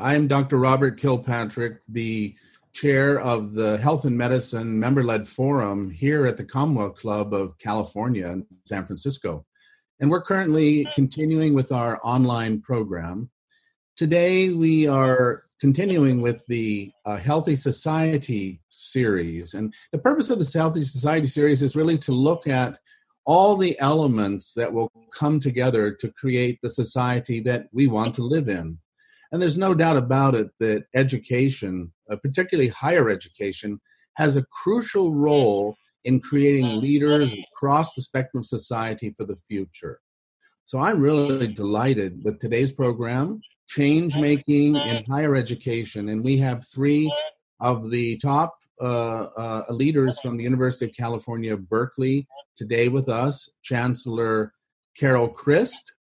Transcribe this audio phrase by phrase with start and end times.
[0.00, 0.56] I am Dr.
[0.56, 2.34] Robert Kilpatrick, the
[2.72, 7.58] chair of the Health and Medicine member led forum here at the Commonwealth Club of
[7.58, 9.44] California in San Francisco.
[10.00, 13.30] And we're currently continuing with our online program.
[13.96, 19.52] Today, we are continuing with the uh, Healthy Society series.
[19.52, 22.78] And the purpose of the Healthy Society series is really to look at
[23.26, 28.22] all the elements that will come together to create the society that we want to
[28.22, 28.78] live in.
[29.32, 33.80] And there's no doubt about it that education, uh, particularly higher education,
[34.14, 40.00] has a crucial role in creating leaders across the spectrum of society for the future.
[40.64, 46.08] So I'm really delighted with today's program, Change Making in Higher Education.
[46.08, 47.12] And we have three
[47.60, 52.26] of the top uh, uh, leaders from the University of California, Berkeley,
[52.56, 54.54] today with us Chancellor
[54.96, 55.92] Carol Christ,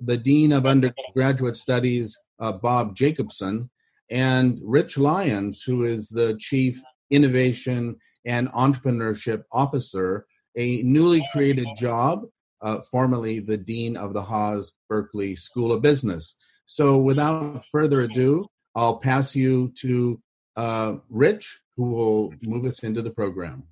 [0.00, 3.70] the Dean of Undergraduate Studies, uh, Bob Jacobson,
[4.10, 12.24] and Rich Lyons, who is the Chief Innovation and Entrepreneurship Officer, a newly created job,
[12.62, 16.34] uh, formerly the Dean of the Haas Berkeley School of Business.
[16.66, 20.20] So, without further ado, I'll pass you to
[20.56, 23.64] uh, Rich, who will move us into the program.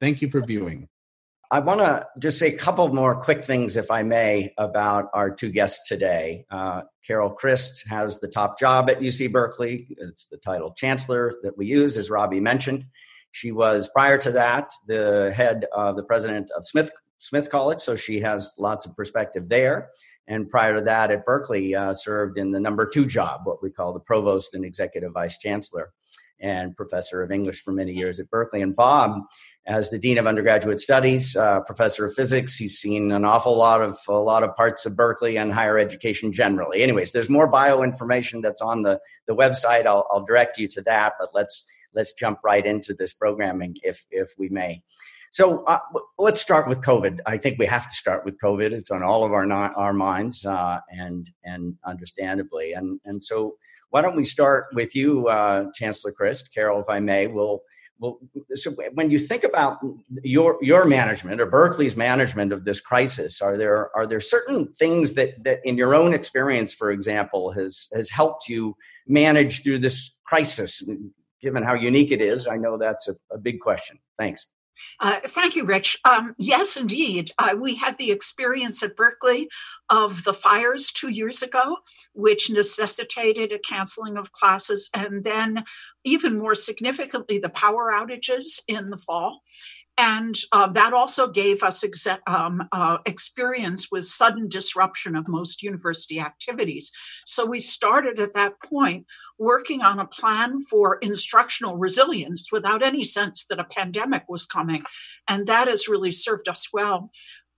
[0.00, 0.88] Thank you for viewing.
[1.52, 5.32] I want to just say a couple more quick things, if I may, about our
[5.32, 6.44] two guests today.
[6.48, 9.88] Uh, Carol Christ has the top job at UC Berkeley.
[9.98, 12.84] It's the title chancellor that we use, as Robbie mentioned.
[13.32, 17.96] She was prior to that the head of the president of Smith Smith College, so
[17.96, 19.90] she has lots of perspective there.
[20.28, 23.70] And prior to that, at Berkeley, uh, served in the number two job, what we
[23.70, 25.92] call the provost and executive vice chancellor
[26.40, 28.62] and professor of English for many years at Berkeley.
[28.62, 29.20] And Bob,
[29.66, 33.82] as the dean of undergraduate studies, uh, professor of physics, he's seen an awful lot
[33.82, 36.82] of a lot of parts of Berkeley and higher education generally.
[36.82, 39.86] Anyways, there's more bio information that's on the the website.
[39.86, 44.06] I'll, I'll direct you to that, but let's let's jump right into this programming if
[44.10, 44.82] if we may.
[45.32, 45.78] So uh,
[46.18, 47.20] let's start with COVID.
[47.24, 48.72] I think we have to start with COVID.
[48.72, 53.56] It's on all of our our minds, uh, and and understandably, and and so
[53.90, 57.26] why don't we start with you, uh, Chancellor Christ, Carol, if I may?
[57.26, 57.60] We'll,
[57.98, 58.18] we'll,
[58.54, 59.78] so when you think about
[60.22, 65.14] your your management or Berkeley's management of this crisis, are there are there certain things
[65.14, 70.14] that that in your own experience, for example, has has helped you manage through this
[70.24, 70.82] crisis?
[71.42, 73.98] Given how unique it is, I know that's a, a big question.
[74.18, 74.46] Thanks.
[75.00, 75.98] Uh, thank you, Rich.
[76.04, 77.30] Um, yes, indeed.
[77.38, 79.48] Uh, we had the experience at Berkeley
[79.88, 81.76] of the fires two years ago,
[82.12, 85.64] which necessitated a canceling of classes, and then,
[86.04, 89.42] even more significantly, the power outages in the fall.
[90.00, 91.84] And uh, that also gave us
[92.26, 96.90] um, uh, experience with sudden disruption of most university activities.
[97.26, 99.04] So we started at that point
[99.38, 104.84] working on a plan for instructional resilience without any sense that a pandemic was coming.
[105.28, 107.10] And that has really served us well.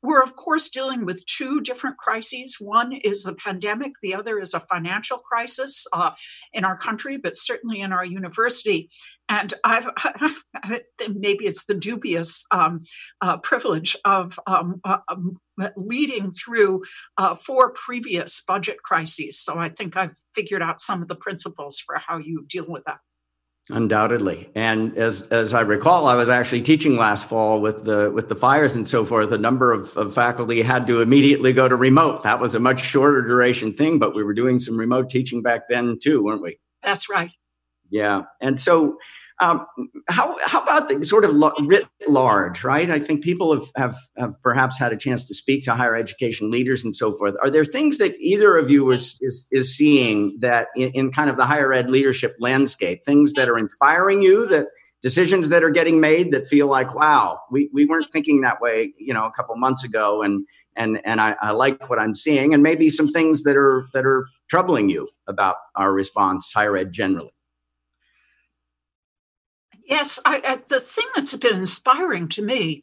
[0.03, 2.57] We're, of course, dealing with two different crises.
[2.59, 6.11] One is the pandemic, the other is a financial crisis uh,
[6.53, 8.91] in our country, but certainly in our university.
[9.29, 9.89] And I've
[11.09, 12.83] maybe it's the dubious um,
[13.21, 15.39] uh, privilege of um, uh, um,
[15.77, 16.83] leading through
[17.17, 19.39] uh, four previous budget crises.
[19.39, 22.84] So I think I've figured out some of the principles for how you deal with
[22.84, 22.99] that.
[23.71, 28.28] Undoubtedly, and as as I recall, I was actually teaching last fall with the with
[28.28, 29.31] the fires and so forth.
[29.31, 32.25] A number of, of faculty had to immediately go to remote.
[32.25, 35.69] That was a much shorter duration thing, but we were doing some remote teaching back
[35.69, 36.59] then too, weren't we?
[36.83, 37.31] That's right.
[37.89, 38.97] Yeah, and so
[39.41, 39.67] um,
[40.09, 41.34] how how about the sort of
[41.67, 42.91] writ large, right?
[42.91, 46.51] I think people have, have have perhaps had a chance to speak to higher education
[46.51, 47.34] leaders and so forth.
[47.43, 51.31] Are there things that either of you is is, is seeing that in, in kind
[51.31, 54.67] of the higher ed leadership landscape, things that are inspiring you, that
[55.03, 58.93] decisions that are getting made that feel like, wow, we, we weren't thinking that way,
[58.97, 60.47] you know, a couple months ago, and
[60.77, 64.07] and and I, I like what I'm seeing, and maybe some things that are that
[64.07, 67.33] are troubling you about our response, higher ed generally.
[69.87, 72.83] Yes, I, I, the thing that's been inspiring to me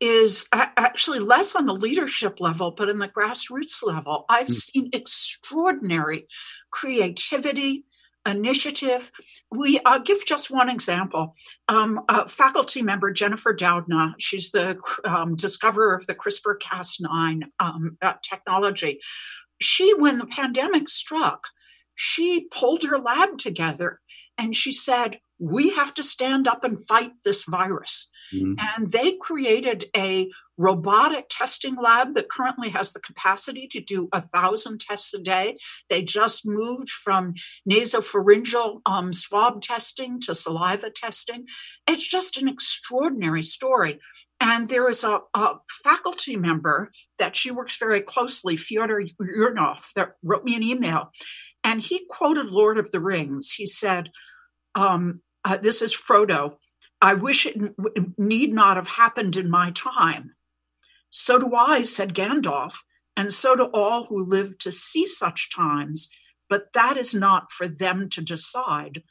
[0.00, 4.24] is actually less on the leadership level, but in the grassroots level.
[4.30, 4.52] I've mm.
[4.52, 6.26] seen extraordinary
[6.70, 7.84] creativity,
[8.26, 9.10] initiative.
[9.50, 11.34] We uh, give just one example.
[11.68, 18.14] Um, faculty member Jennifer Doudna, she's the um, discoverer of the CRISPR Cas9 um, uh,
[18.22, 19.00] technology.
[19.60, 21.48] She, when the pandemic struck,
[21.94, 24.00] she pulled her lab together
[24.38, 28.08] and she said, We have to stand up and fight this virus.
[28.32, 28.54] Mm-hmm.
[28.58, 30.28] And they created a
[30.58, 35.56] robotic testing lab that currently has the capacity to do a thousand tests a day.
[35.88, 37.32] They just moved from
[37.68, 41.46] nasopharyngeal um, swab testing to saliva testing.
[41.88, 43.98] It's just an extraordinary story.
[44.38, 50.12] And there is a, a faculty member that she works very closely, Fyodor Urnov, that
[50.22, 51.10] wrote me an email.
[51.64, 53.52] And he quoted Lord of the Rings.
[53.52, 54.10] He said,
[54.74, 56.56] um, uh, This is Frodo
[57.00, 57.56] I wish it
[58.18, 60.34] need not have happened in my time.
[61.08, 62.76] So do I, said Gandalf,
[63.16, 66.08] and so do all who live to see such times,
[66.48, 69.02] but that is not for them to decide.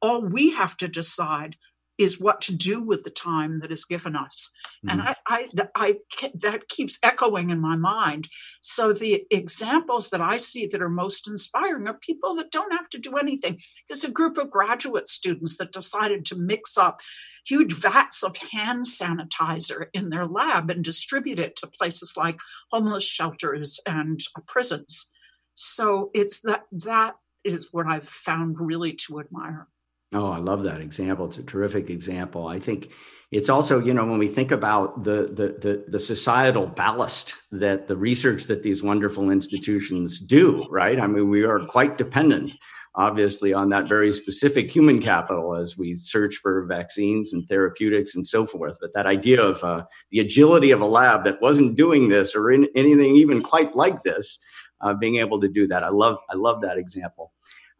[0.00, 1.56] All we have to decide
[1.96, 4.50] is what to do with the time that is given us.
[4.84, 5.00] Mm-hmm.
[5.00, 5.94] and I, I, I
[6.34, 8.28] that keeps echoing in my mind.
[8.60, 12.88] So the examples that i see that are most inspiring are people that don't have
[12.90, 13.58] to do anything.
[13.88, 17.00] There's a group of graduate students that decided to mix up
[17.46, 22.38] huge vats of hand sanitizer in their lab and distribute it to places like
[22.70, 25.06] homeless shelters and prisons.
[25.54, 27.14] So it's that that
[27.44, 29.68] is what i've found really to admire
[30.14, 31.26] Oh, I love that example.
[31.26, 32.46] It's a terrific example.
[32.46, 32.90] I think
[33.32, 37.88] it's also, you know, when we think about the, the the the, societal ballast that
[37.88, 41.00] the research that these wonderful institutions do, right?
[41.00, 42.56] I mean, we are quite dependent,
[42.94, 48.26] obviously, on that very specific human capital as we search for vaccines and therapeutics and
[48.26, 48.78] so forth.
[48.80, 52.52] But that idea of uh, the agility of a lab that wasn't doing this or
[52.52, 54.38] in anything even quite like this,
[54.80, 57.33] uh, being able to do that, I love I love that example.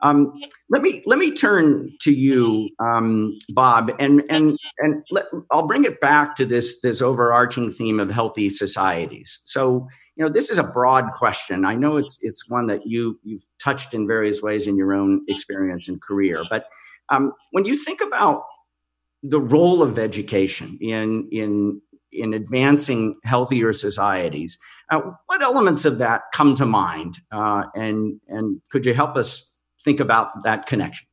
[0.04, 5.66] Um, let me let me turn to you, um, Bob, and and and let, I'll
[5.66, 9.40] bring it back to this this overarching theme of healthy societies.
[9.44, 11.64] So you know this is a broad question.
[11.64, 15.22] I know it's it's one that you you've touched in various ways in your own
[15.26, 16.44] experience and career.
[16.50, 16.66] But
[17.08, 18.44] um, when you think about
[19.22, 21.80] the role of education in in
[22.12, 24.58] in advancing healthier societies,
[24.90, 27.16] uh, what elements of that come to mind?
[27.32, 29.50] Uh, and and could you help us
[29.84, 31.06] think about that connection?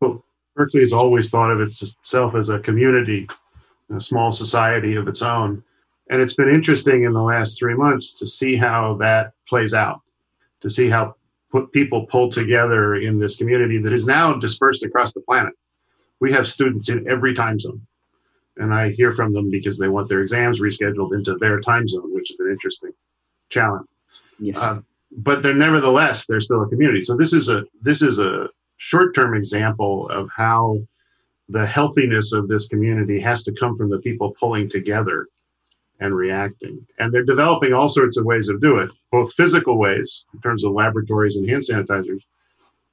[0.00, 0.24] Well,
[0.54, 3.26] Berkeley has always thought of itself as a community,
[3.94, 5.62] a small society of its own.
[6.10, 10.02] And it's been interesting in the last three months to see how that plays out,
[10.60, 11.16] to see how
[11.50, 15.54] put people pull together in this community that is now dispersed across the planet.
[16.20, 17.80] We have students in every time zone.
[18.56, 22.12] And I hear from them because they want their exams rescheduled into their time zone,
[22.14, 22.92] which is an interesting
[23.48, 23.88] challenge.
[24.38, 24.58] Yes.
[24.58, 24.80] Uh,
[25.16, 27.02] but they're nevertheless they're still a community.
[27.02, 30.78] So this is a this is a short term example of how
[31.48, 35.28] the healthiness of this community has to come from the people pulling together
[36.00, 36.84] and reacting.
[36.98, 40.64] And they're developing all sorts of ways of do it, both physical ways in terms
[40.64, 42.20] of laboratories and hand sanitizers,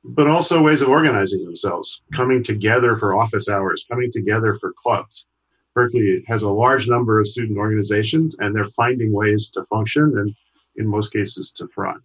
[0.03, 5.25] but also ways of organizing themselves, coming together for office hours, coming together for clubs.
[5.73, 10.35] Berkeley has a large number of student organizations and they're finding ways to function and
[10.75, 12.01] in most cases to thrive.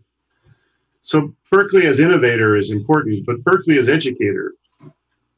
[1.07, 4.55] So Berkeley as innovator is important, but Berkeley as educator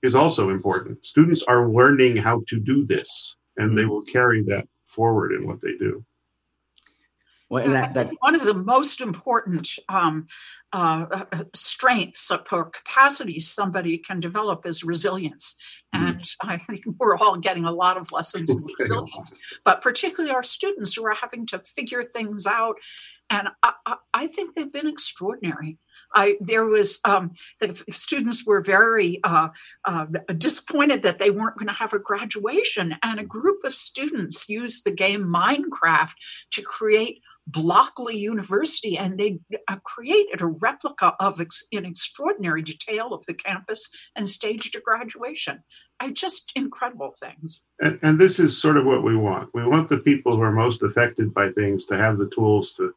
[0.03, 1.05] is also important.
[1.07, 5.61] Students are learning how to do this, and they will carry that forward in what
[5.61, 6.03] they do.
[7.51, 10.27] Well, that, that, one of the most important um,
[10.73, 15.57] uh, uh, strengths or capacities somebody can develop is resilience.
[15.95, 16.07] Mm-hmm.
[16.07, 16.51] And mm-hmm.
[16.51, 19.33] I think we're all getting a lot of lessons in resilience,
[19.65, 22.77] but particularly our students who are having to figure things out
[23.31, 25.79] and I, I, think they've been extraordinary.
[26.15, 29.49] I, there was um, the students were very uh,
[29.85, 34.49] uh, disappointed that they weren't going to have a graduation, and a group of students
[34.49, 36.15] used the game Minecraft
[36.53, 39.39] to create Blockeley University, and they
[39.69, 44.81] uh, created a replica of ex- in extraordinary detail of the campus and staged a
[44.81, 45.63] graduation.
[46.01, 47.65] I just incredible things.
[47.81, 49.51] And, and this is sort of what we want.
[49.55, 52.95] We want the people who are most affected by things to have the tools to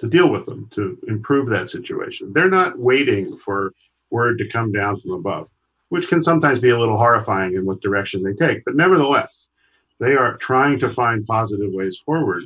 [0.00, 2.32] to deal with them, to improve that situation.
[2.32, 3.74] They're not waiting for
[4.08, 5.48] word to come down from above,
[5.90, 8.64] which can sometimes be a little horrifying in what direction they take.
[8.64, 9.48] But nevertheless,
[9.98, 12.44] they are trying to find positive ways forward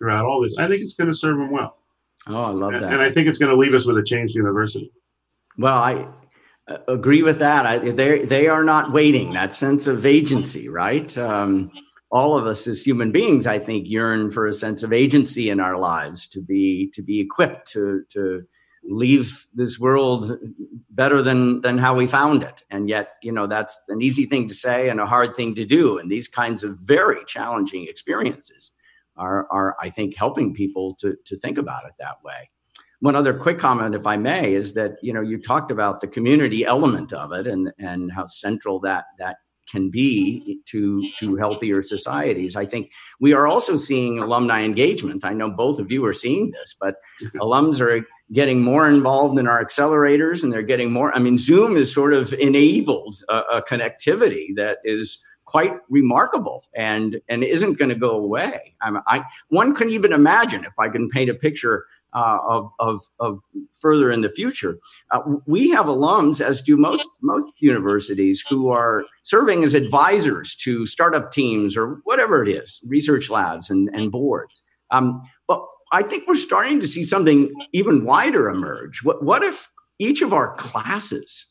[0.00, 0.56] throughout all this.
[0.58, 1.76] I think it's going to serve them well.
[2.26, 2.92] Oh, I love and, that.
[2.92, 4.90] And I think it's going to leave us with a changed university.
[5.58, 6.08] Well, I
[6.68, 7.66] uh, agree with that.
[7.66, 9.32] I, they they are not waiting.
[9.32, 11.16] That sense of agency, right?
[11.18, 11.70] Um,
[12.10, 15.60] all of us as human beings, I think, yearn for a sense of agency in
[15.60, 18.42] our lives to be to be equipped to to
[18.82, 20.38] leave this world
[20.90, 22.64] better than than how we found it.
[22.70, 25.64] And yet, you know, that's an easy thing to say and a hard thing to
[25.64, 25.98] do.
[25.98, 28.72] And these kinds of very challenging experiences
[29.20, 32.50] are are I think helping people to to think about it that way.
[33.00, 36.08] One other quick comment, if I may, is that you know you talked about the
[36.08, 39.36] community element of it and and how central that that
[39.70, 42.56] can be to to healthier societies.
[42.56, 45.24] I think we are also seeing alumni engagement.
[45.24, 46.96] I know both of you are seeing this, but
[47.36, 51.14] alums are getting more involved in our accelerators and they're getting more.
[51.14, 55.18] I mean, Zoom has sort of enabled a, a connectivity that is
[55.50, 58.74] quite remarkable and and isn't going to go away.
[58.80, 62.70] I, mean, I one can even imagine if I can paint a picture uh, of,
[62.78, 63.38] of, of
[63.78, 64.78] further in the future.
[65.10, 70.86] Uh, we have alums, as do most most universities, who are serving as advisors to
[70.86, 74.62] startup teams or whatever it is, research labs and, and boards.
[74.90, 79.02] Um, but I think we're starting to see something even wider emerge.
[79.02, 81.46] What, what if each of our classes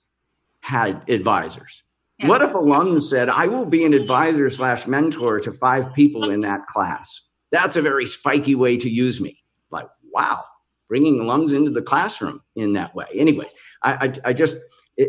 [0.61, 1.83] had advisors?
[2.19, 2.27] Yeah.
[2.27, 6.41] What if alums said, I will be an advisor slash mentor to five people in
[6.41, 7.21] that class?
[7.51, 9.37] That's a very spiky way to use me.
[9.71, 10.43] Like, wow,
[10.89, 13.05] bringing alums into the classroom in that way.
[13.15, 14.57] Anyways, I, I, I just,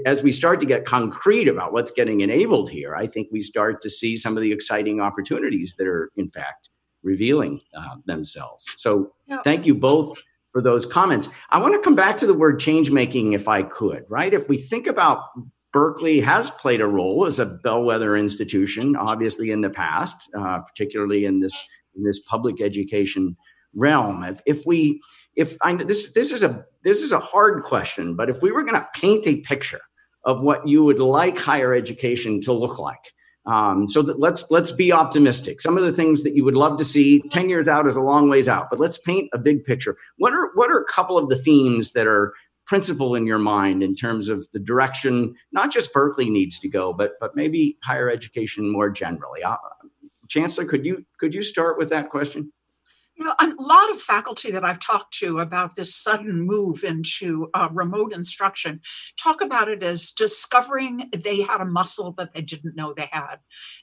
[0.06, 3.82] as we start to get concrete about what's getting enabled here, I think we start
[3.82, 6.68] to see some of the exciting opportunities that are, in fact,
[7.02, 8.64] revealing uh, themselves.
[8.76, 9.12] So,
[9.42, 10.16] thank you both
[10.52, 11.28] for those comments.
[11.50, 14.32] I want to come back to the word change making if I could, right?
[14.32, 15.24] If we think about
[15.72, 21.24] Berkeley has played a role as a bellwether institution, obviously in the past, uh, particularly
[21.24, 21.54] in this
[21.96, 23.36] in this public education
[23.74, 24.24] realm.
[24.24, 25.00] If, if we
[25.36, 28.62] if I this this is a this is a hard question, but if we were
[28.62, 29.80] going to paint a picture
[30.24, 33.12] of what you would like higher education to look like,
[33.46, 35.60] um, so that let's let's be optimistic.
[35.60, 38.00] Some of the things that you would love to see ten years out is a
[38.00, 39.96] long ways out, but let's paint a big picture.
[40.18, 42.34] What are what are a couple of the themes that are
[42.70, 46.92] principal in your mind in terms of the direction not just Berkeley needs to go,
[46.92, 49.42] but but maybe higher education more generally?
[49.42, 49.56] Uh,
[50.28, 52.52] Chancellor, could you could you start with that question?
[53.16, 57.50] You know, a lot of faculty that I've talked to about this sudden move into
[57.54, 58.80] uh, remote instruction
[59.20, 63.38] talk about it as discovering they had a muscle that they didn't know they had.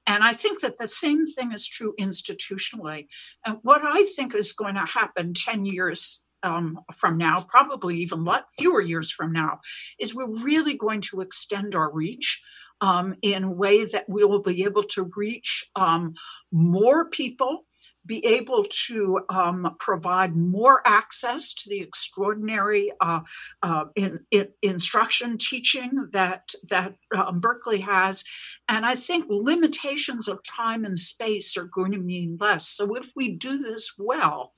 [0.08, 3.08] And I think that the same thing is true institutionally.
[3.46, 8.24] And what I think is going to happen 10 years um, from now, probably even
[8.24, 9.60] lot fewer years from now,
[10.00, 12.42] is we're really going to extend our reach
[12.82, 16.14] um, in a way that we will be able to reach um,
[16.52, 17.66] more people
[18.08, 23.20] be able to um, provide more access to the extraordinary uh,
[23.62, 28.24] uh, in, in instruction teaching that that um, Berkeley has,
[28.68, 32.70] and I think limitations of time and space are going to mean less.
[32.70, 34.54] So if we do this well,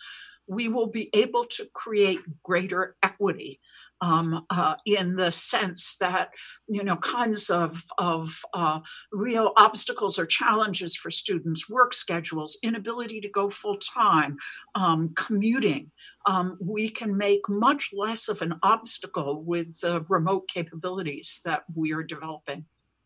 [0.50, 3.60] we will be able to create greater equity
[4.01, 6.34] um, uh, in the sense that
[6.68, 8.79] you know kinds of of uh,
[9.12, 14.38] real obstacles or challenges for students, work schedules, inability to go full time,
[14.75, 15.91] um, commuting.
[16.25, 21.94] Um, we can make much less of an obstacle with the remote capabilities that we
[21.94, 22.65] are developing.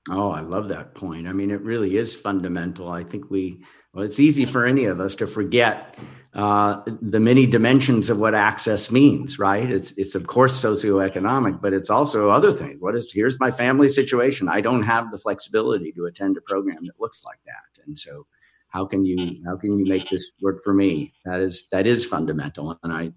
[0.10, 1.28] Oh, I love that point.
[1.28, 2.90] I mean, it really is fundamental.
[2.90, 5.98] I think we, well, it's easy for any of us to forget
[6.36, 9.70] uh, the many dimensions of what access means, right?
[9.70, 12.78] It's it's of course socioeconomic, but it's also other things.
[12.80, 14.50] What is here's my family situation.
[14.50, 18.26] I don't have the flexibility to attend a program that looks like that, and so
[18.70, 21.14] how can you how can you make this work for me?
[21.26, 23.12] That is that is fundamental, and I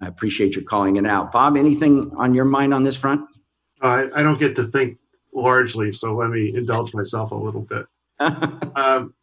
[0.00, 1.30] I appreciate you calling it out.
[1.30, 3.22] Bob, anything on your mind on this front?
[3.80, 4.98] I, I don't get to think
[5.32, 7.86] largely, so let me indulge myself a little bit.
[8.76, 9.14] um,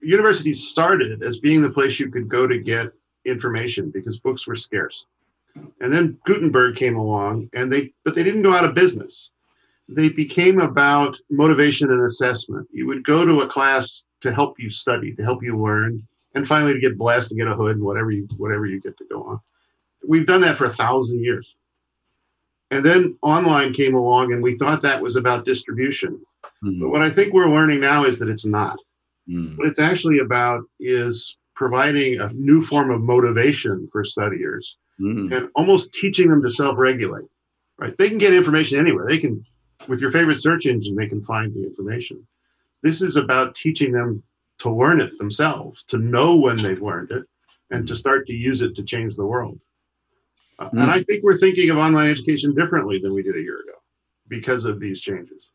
[0.00, 2.92] universities started as being the place you could go to get
[3.24, 5.06] information because books were scarce.
[5.80, 9.32] And then Gutenberg came along and they but they didn't go out of business.
[9.88, 12.68] They became about motivation and assessment.
[12.70, 16.46] You would go to a class to help you study, to help you learn, and
[16.46, 19.04] finally to get blessed and get a hood and whatever you whatever you get to
[19.10, 19.40] go on.
[20.06, 21.54] We've done that for a thousand years.
[22.70, 26.20] And then online came along and we thought that was about distribution.
[26.62, 26.80] Mm-hmm.
[26.80, 28.78] But what I think we're learning now is that it's not.
[29.28, 29.58] Mm.
[29.58, 35.36] What it's actually about is providing a new form of motivation for studiers mm.
[35.36, 37.26] and almost teaching them to self-regulate.
[37.78, 37.96] Right?
[37.96, 39.06] They can get information anywhere.
[39.06, 39.44] They can,
[39.86, 42.26] with your favorite search engine, they can find the information.
[42.82, 44.22] This is about teaching them
[44.58, 47.24] to learn it themselves, to know when they've learned it,
[47.70, 49.60] and to start to use it to change the world.
[50.58, 50.82] Uh, mm.
[50.82, 53.78] And I think we're thinking of online education differently than we did a year ago
[54.26, 55.50] because of these changes.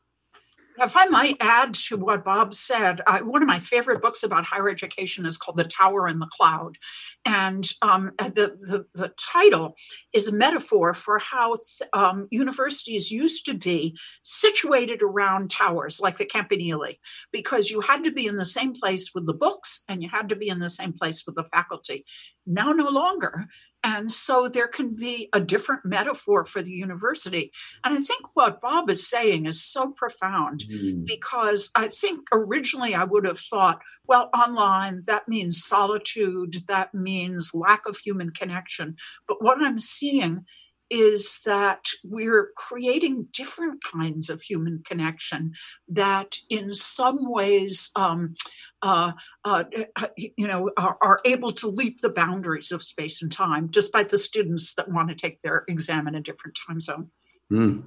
[0.79, 4.69] If I might add to what Bob said, one of my favorite books about higher
[4.69, 6.77] education is called The Tower and the Cloud.
[7.25, 9.75] And um, the, the, the, title
[10.13, 11.55] is a metaphor for how
[11.93, 16.97] um, universities used to be situated around towers like the Campanile,
[17.31, 20.29] because you had to be in the same place with the books and you had
[20.29, 22.05] to be in the same place with the faculty.
[22.45, 23.47] Now, no longer.
[23.83, 27.51] And so there can be a different metaphor for the university.
[27.83, 31.05] And I think what Bob is saying is so profound mm.
[31.05, 37.51] because I think originally I would have thought, well, online, that means solitude, that means
[37.53, 38.95] lack of human connection.
[39.27, 40.45] But what I'm seeing
[40.93, 45.51] is that we're creating different kinds of human connection
[45.87, 48.35] that in some ways um,
[48.83, 49.11] uh,
[49.43, 49.63] uh,
[49.95, 54.09] uh, you know are, are, able to leap the boundaries of space and time despite
[54.09, 57.09] the students that want to take their exam in a different time zone.
[57.51, 57.83] Mm.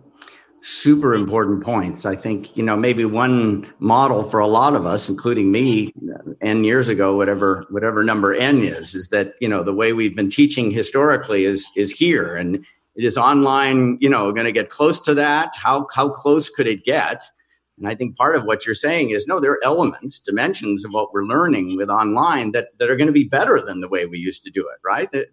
[0.62, 2.06] super important points.
[2.06, 5.92] I think you know maybe one model for a lot of us including me
[6.40, 10.16] n years ago whatever whatever number n is is that you know the way we've
[10.16, 12.34] been teaching historically is is here.
[12.34, 12.64] And
[13.04, 15.54] is online, you know, going to get close to that?
[15.56, 17.22] How how close could it get?
[17.78, 20.92] And I think part of what you're saying is no, there are elements, dimensions of
[20.92, 24.06] what we're learning with online that, that are going to be better than the way
[24.06, 25.10] we used to do it, right?
[25.12, 25.26] That,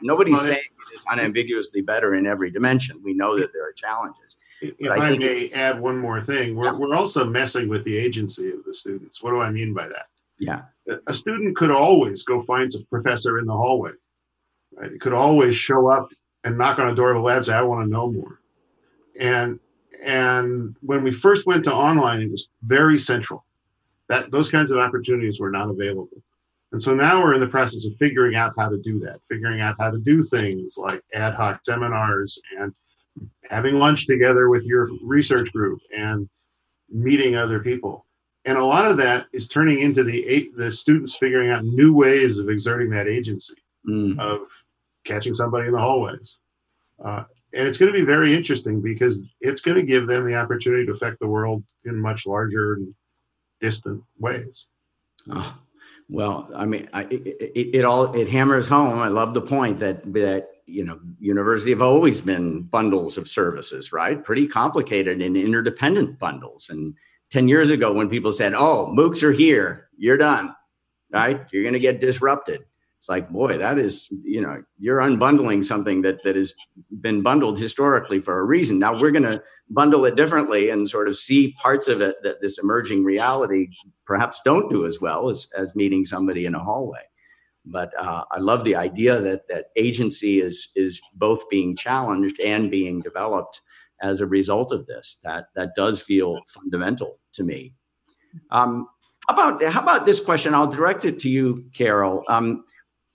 [0.00, 3.00] nobody's saying it is unambiguously better in every dimension.
[3.04, 4.36] We know that there are challenges.
[4.62, 6.72] If I, I, may it, add one more thing, we're, yeah.
[6.72, 9.22] we're also messing with the agency of the students.
[9.22, 10.06] What do I mean by that?
[10.38, 10.62] Yeah.
[11.06, 13.90] A student could always go find a professor in the hallway.
[14.74, 14.92] Right?
[14.92, 16.08] It could always show up
[16.44, 18.40] and knock on a door of a lab and say, I want to know more.
[19.18, 19.58] And
[20.04, 23.44] and when we first went to online, it was very central.
[24.08, 26.22] That those kinds of opportunities were not available.
[26.72, 29.60] And so now we're in the process of figuring out how to do that, figuring
[29.60, 32.74] out how to do things like ad hoc seminars and
[33.50, 36.28] having lunch together with your research group and
[36.88, 38.06] meeting other people.
[38.44, 42.38] And a lot of that is turning into the the students figuring out new ways
[42.38, 43.54] of exerting that agency
[43.88, 44.18] mm.
[44.18, 44.40] of
[45.04, 46.38] catching somebody in the hallways.
[47.04, 50.34] Uh, and it's going to be very interesting because it's going to give them the
[50.34, 52.94] opportunity to affect the world in much larger and
[53.60, 54.66] distant ways.
[55.30, 55.56] Oh,
[56.08, 58.98] well, I mean, I, it, it, all it hammers home.
[58.98, 63.92] I love the point that that you know, university have always been bundles of services,
[63.92, 64.22] right?
[64.22, 66.70] Pretty complicated and interdependent bundles.
[66.70, 66.94] And
[67.30, 70.54] ten years ago, when people said, "Oh, MOOCs are here, you're done,"
[71.10, 71.46] right?
[71.52, 72.64] You're going to get disrupted
[73.02, 76.54] it's like boy that is you know you're unbundling something that that has
[77.00, 78.78] been bundled historically for a reason.
[78.78, 82.40] Now we're going to bundle it differently and sort of see parts of it that
[82.40, 83.70] this emerging reality
[84.04, 87.02] perhaps don't do as well as as meeting somebody in a hallway.
[87.64, 92.70] But uh, i love the idea that that agency is is both being challenged and
[92.70, 93.62] being developed
[94.00, 95.18] as a result of this.
[95.24, 97.74] That that does feel fundamental to me.
[98.52, 98.86] Um,
[99.26, 100.54] how about how about this question?
[100.54, 102.22] I'll direct it to you carol.
[102.28, 102.64] Um,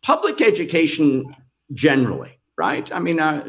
[0.03, 1.36] public education
[1.73, 2.91] generally, right?
[2.93, 3.47] I mean, uh,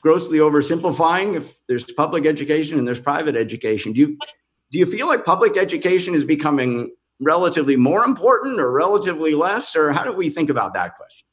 [0.00, 1.36] grossly oversimplifying.
[1.36, 4.18] If there's public education and there's private education, do you
[4.70, 9.92] do you feel like public education is becoming relatively more important or relatively less, or
[9.92, 11.26] how do we think about that question?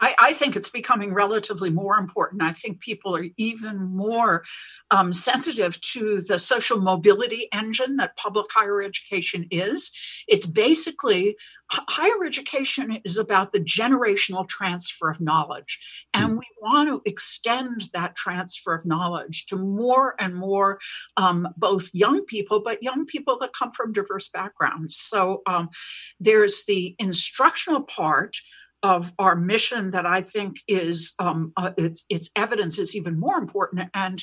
[0.00, 2.42] I, I, think it's becoming relatively more important.
[2.42, 4.44] I think people are even more
[4.90, 9.90] um, sensitive to the social mobility engine that public higher education is.
[10.26, 11.36] It's basically
[11.70, 15.78] higher education is about the generational transfer of knowledge,
[16.12, 16.38] and hmm.
[16.38, 20.78] we want to extend that transfer of knowledge to more and more
[21.16, 24.96] um, both young people, but young people that come from diverse backgrounds.
[24.96, 25.70] So um,
[26.20, 28.36] there's the instructional part
[28.84, 33.38] of our mission that I think is um, uh, its its evidence is even more
[33.38, 33.88] important.
[33.94, 34.22] And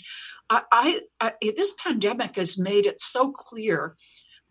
[0.52, 3.96] I, I, I, this pandemic has made it so clear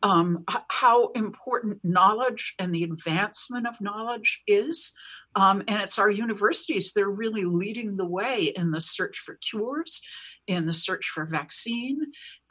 [0.02, 4.92] um, how important knowledge and the advancement of knowledge is.
[5.36, 10.00] Um, and it's our universities they're really leading the way in the search for cures,
[10.46, 12.00] in the search for vaccine,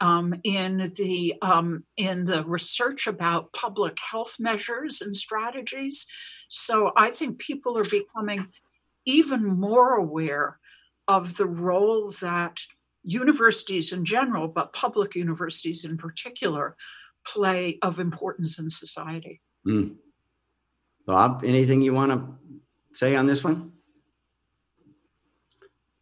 [0.00, 6.06] um, in the um, in the research about public health measures and strategies.
[6.48, 8.48] So I think people are becoming
[9.04, 10.58] even more aware
[11.06, 12.60] of the role that
[13.02, 16.76] universities in general, but public universities in particular,
[17.26, 19.40] play of importance in society.
[19.66, 19.96] Mm.
[21.06, 22.39] Bob, anything you want to
[22.92, 23.72] say on this one?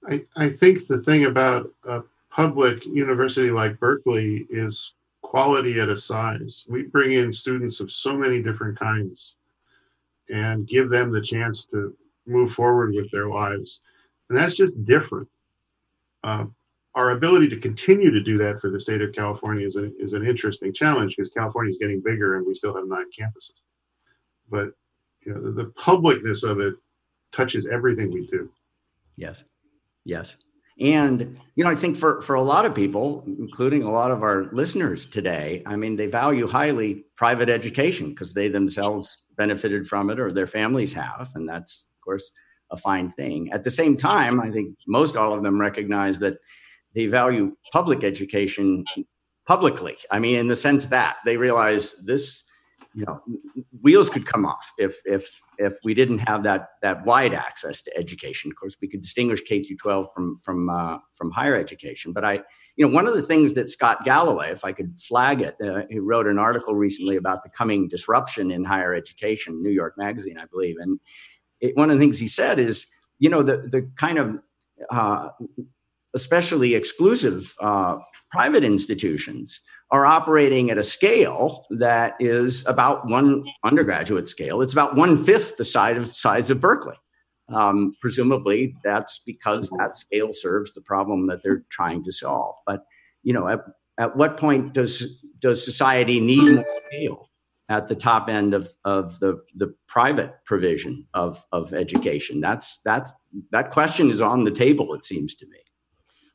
[0.09, 5.97] I, I think the thing about a public university like Berkeley is quality at a
[5.97, 6.65] size.
[6.69, 9.35] We bring in students of so many different kinds
[10.31, 11.95] and give them the chance to
[12.27, 13.81] move forward with their lives.
[14.29, 15.29] And that's just different.
[16.25, 16.47] Uh,
[16.95, 20.27] our ability to continue to do that for the state of California is, is an
[20.27, 23.53] interesting challenge because California is getting bigger and we still have nine campuses.
[24.51, 24.71] But
[25.29, 26.75] you know, the, the publicness of it
[27.33, 28.51] touches everything we do.
[29.17, 29.45] Yes.
[30.05, 30.37] Yes.
[30.81, 34.23] And you know, I think for for a lot of people, including a lot of
[34.23, 40.09] our listeners today, I mean, they value highly private education because they themselves benefited from
[40.09, 42.31] it or their families have, and that's of course
[42.71, 43.51] a fine thing.
[43.53, 46.39] At the same time, I think most all of them recognize that
[46.95, 48.85] they value public education
[49.47, 49.97] publicly.
[50.13, 52.45] I mean, in the sense that they realize this,
[52.95, 53.21] you know,
[53.83, 57.97] wheels could come off if if if we didn't have that that wide access to
[57.97, 58.51] education.
[58.51, 62.13] Of course, we could distinguish K through 12 from from uh, from higher education.
[62.13, 62.41] But I,
[62.77, 65.83] you know, one of the things that Scott Galloway, if I could flag it, uh,
[65.91, 70.39] he wrote an article recently about the coming disruption in higher education, New York Magazine,
[70.39, 70.99] I believe, and
[71.61, 72.87] it, one of the things he said is,
[73.19, 74.39] you know, the the kind of
[74.91, 75.29] uh,
[76.15, 77.97] especially exclusive uh,
[78.31, 84.61] private institutions are operating at a scale that is about one undergraduate scale.
[84.61, 86.97] It's about one fifth the size of size of Berkeley.
[87.49, 92.57] Um, presumably, that's because that scale serves the problem that they're trying to solve.
[92.67, 92.85] But
[93.23, 93.61] you know, at,
[93.99, 97.29] at what point does does society need more scale
[97.71, 102.41] at the top end of, of the, the private provision of, of education?
[102.41, 103.13] That's that's
[103.51, 104.95] that question is on the table.
[104.95, 105.59] It seems to me.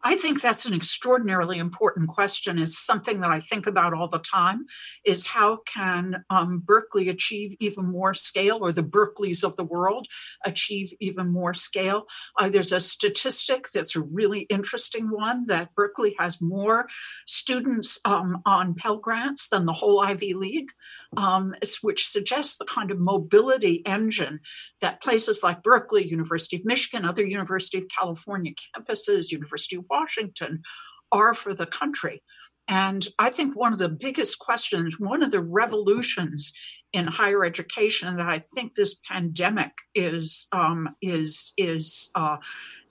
[0.06, 2.60] I think that's an extraordinarily important question.
[2.60, 4.66] It's something that I think about all the time
[5.06, 10.08] is how can um, Berkeley achieve even more scale or the Berkeleys of the world
[10.44, 12.08] achieve even more scale?
[12.38, 16.88] Uh, there's a statistic that's a really interesting one that Berkeley has more
[17.26, 20.72] students um, on Pell Grants than the whole Ivy League,
[21.16, 24.42] um, which suggests the kind of mobility engine
[24.82, 30.63] that places like Berkeley, University of Michigan, other University of California campuses, University of Washington
[31.12, 32.23] are for the country.
[32.67, 36.53] And I think one of the biggest questions, one of the revolutions
[36.93, 42.38] in higher education that I think this pandemic is um, is is uh,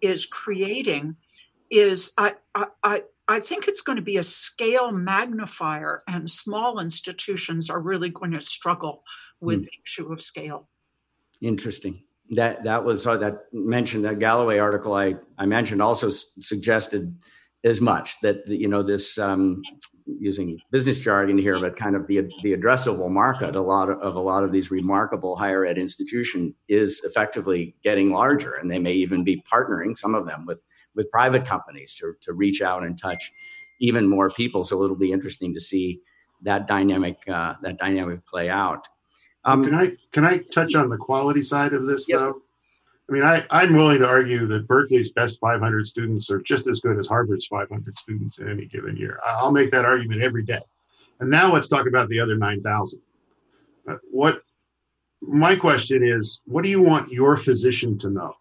[0.00, 1.16] is creating
[1.70, 2.34] is I,
[2.82, 8.10] I I think it's going to be a scale magnifier, and small institutions are really
[8.10, 9.04] going to struggle
[9.40, 9.64] with mm.
[9.66, 10.68] the issue of scale.
[11.40, 16.26] Interesting that that was uh, that mentioned that Galloway article I I mentioned also s-
[16.40, 17.14] suggested
[17.64, 19.62] as much that you know this um,
[20.06, 24.16] using business jargon here, but kind of the the addressable market a lot of, of
[24.16, 28.92] a lot of these remarkable higher ed institution is effectively getting larger, and they may
[28.94, 30.58] even be partnering some of them with
[30.96, 33.32] with private companies to to reach out and touch
[33.80, 34.64] even more people.
[34.64, 36.00] So it'll be interesting to see
[36.42, 38.88] that dynamic uh, that dynamic play out.
[39.44, 42.20] Um, can I can I touch on the quality side of this yes.
[42.20, 42.42] though?
[43.08, 46.80] I mean, I, I'm willing to argue that Berkeley's best 500 students are just as
[46.80, 49.18] good as Harvard's 500 students in any given year.
[49.26, 50.60] I'll make that argument every day.
[51.20, 53.00] And now let's talk about the other 9,000.
[53.88, 54.42] Uh, what
[55.20, 58.34] my question is, what do you want your physician to know?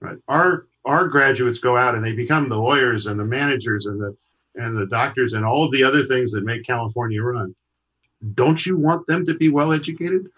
[0.00, 0.18] Right?
[0.28, 4.16] Our our graduates go out and they become the lawyers and the managers and the
[4.56, 7.54] and the doctors and all of the other things that make California run
[8.34, 10.28] don't you want them to be well educated?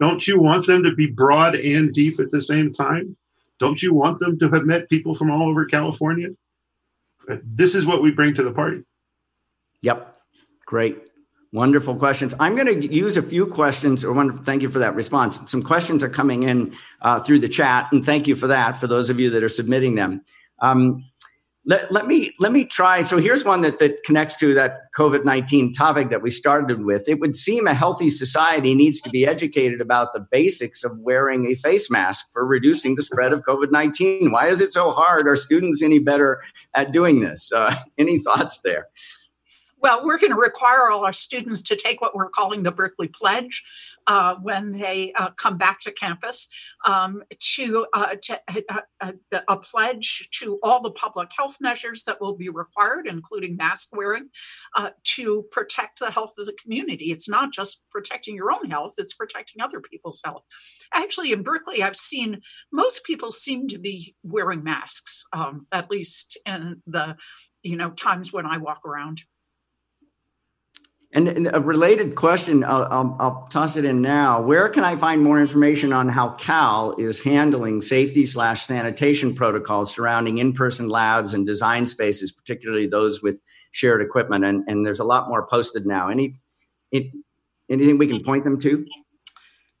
[0.00, 3.16] Don't you want them to be broad and deep at the same time?
[3.58, 6.28] Don't you want them to have met people from all over California?
[7.28, 8.82] Uh, this is what we bring to the party.
[9.82, 10.16] Yep.
[10.66, 10.98] Great.
[11.52, 12.34] Wonderful questions.
[12.40, 14.04] I'm going to use a few questions.
[14.04, 15.38] Or one, thank you for that response.
[15.46, 18.80] Some questions are coming in uh, through the chat, and thank you for that.
[18.80, 20.22] For those of you that are submitting them,
[20.60, 21.04] um,
[21.66, 23.02] let, let me let me try.
[23.02, 27.08] So here's one that, that connects to that covid-19 topic that we started with.
[27.08, 31.46] It would seem a healthy society needs to be educated about the basics of wearing
[31.46, 35.28] a face mask for reducing the spread of covid-19 why is it so hard?
[35.28, 36.42] Are students any better
[36.74, 37.52] at doing this?
[37.52, 38.88] Uh, any thoughts there?
[39.78, 43.06] Well, we're going to require all our students to take what we're calling the Berkeley
[43.08, 43.62] Pledge
[44.06, 46.48] uh, when they uh, come back to campus,
[46.84, 48.40] um, to, uh, to
[48.70, 49.12] uh, uh,
[49.48, 54.28] a pledge to all the public health measures that will be required, including mask wearing,
[55.04, 57.10] to protect the health of the community.
[57.10, 60.42] It's not just protecting your own health; it's protecting other people's health.
[60.92, 62.40] Actually, in Berkeley, I've seen
[62.72, 67.16] most people seem to be wearing masks, um, at least in the
[67.62, 69.22] you know times when I walk around.
[71.14, 74.42] And a related question, I'll, I'll, I'll, toss it in now.
[74.42, 79.94] Where can I find more information on how Cal is handling safety slash sanitation protocols
[79.94, 83.38] surrounding in-person labs and design spaces, particularly those with
[83.70, 84.44] shared equipment?
[84.44, 86.08] And, and there's a lot more posted now.
[86.08, 86.40] Any,
[86.90, 87.12] it,
[87.70, 88.84] anything we can point them to?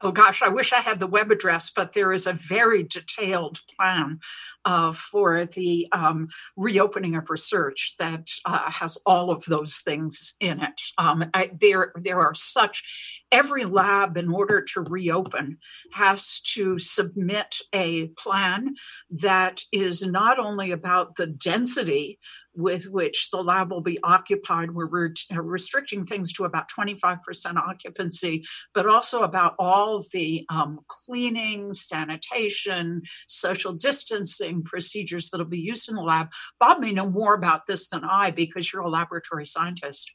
[0.06, 3.60] Oh gosh, I wish I had the web address, but there is a very detailed
[3.74, 4.20] plan
[4.66, 10.60] uh, for the um, reopening of research that uh, has all of those things in
[10.60, 10.78] it.
[10.98, 12.84] Um, I, there, there are such
[13.32, 15.56] every lab in order to reopen
[15.94, 18.74] has to submit a plan
[19.08, 22.18] that is not only about the density
[22.54, 24.70] with which the lab will be occupied.
[24.70, 27.18] We're re- restricting things to about 25%
[27.56, 35.88] occupancy, but also about all the um, cleaning, sanitation, social distancing procedures that'll be used
[35.88, 36.28] in the lab.
[36.60, 40.12] Bob may know more about this than I because you're a laboratory scientist.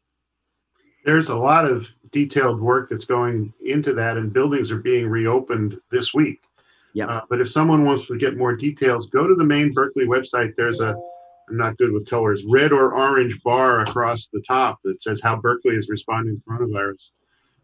[1.05, 5.79] There's a lot of detailed work that's going into that, and buildings are being reopened
[5.91, 6.41] this week.
[6.93, 7.07] Yeah.
[7.07, 10.53] Uh, but if someone wants to get more details, go to the main Berkeley website.
[10.57, 10.95] There's a
[11.49, 15.35] I'm not good with colors, red or orange bar across the top that says how
[15.35, 17.09] Berkeley is responding to coronavirus.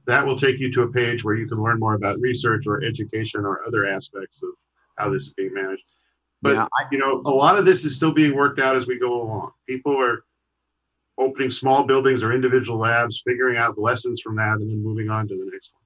[0.07, 2.83] That will take you to a page where you can learn more about research or
[2.83, 4.49] education or other aspects of
[4.97, 5.83] how this is being managed.
[6.41, 6.67] But yeah.
[6.91, 9.51] you know, a lot of this is still being worked out as we go along.
[9.67, 10.23] People are
[11.17, 15.09] opening small buildings or individual labs, figuring out the lessons from that, and then moving
[15.09, 15.84] on to the next one.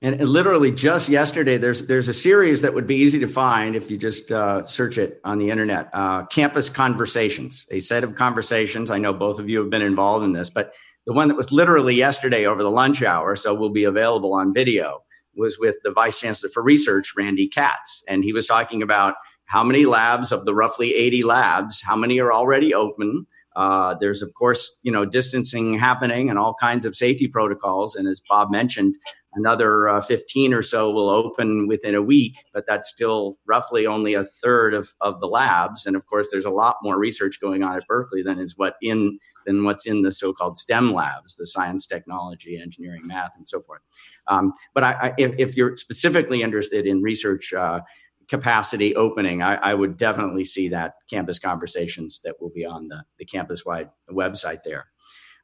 [0.00, 3.90] And, literally just yesterday, there's there's a series that would be easy to find if
[3.90, 5.90] you just uh, search it on the internet.
[5.92, 8.92] Uh, Campus Conversations, a set of conversations.
[8.92, 10.72] I know both of you have been involved in this, but
[11.06, 14.54] the one that was literally yesterday over the lunch hour, so will be available on
[14.54, 15.02] video,
[15.34, 19.14] was with the Vice Chancellor for Research, Randy Katz, and he was talking about
[19.46, 23.26] how many labs of the roughly 80 labs, how many are already open.
[23.56, 27.96] Uh, there's of course, you know, distancing happening and all kinds of safety protocols.
[27.96, 28.94] And as Bob mentioned,
[29.38, 34.14] Another uh, 15 or so will open within a week, but that's still roughly only
[34.14, 35.86] a third of, of the labs.
[35.86, 38.74] And of course, there's a lot more research going on at Berkeley than is what
[38.82, 43.62] in than what's in the so-called STEM labs, the science, technology, engineering, math, and so
[43.62, 43.80] forth.
[44.26, 47.80] Um, but I, I, if, if, you're specifically interested in research uh,
[48.28, 53.02] capacity opening, I, I, would definitely see that campus conversations that will be on the,
[53.18, 54.88] the campus-wide website there.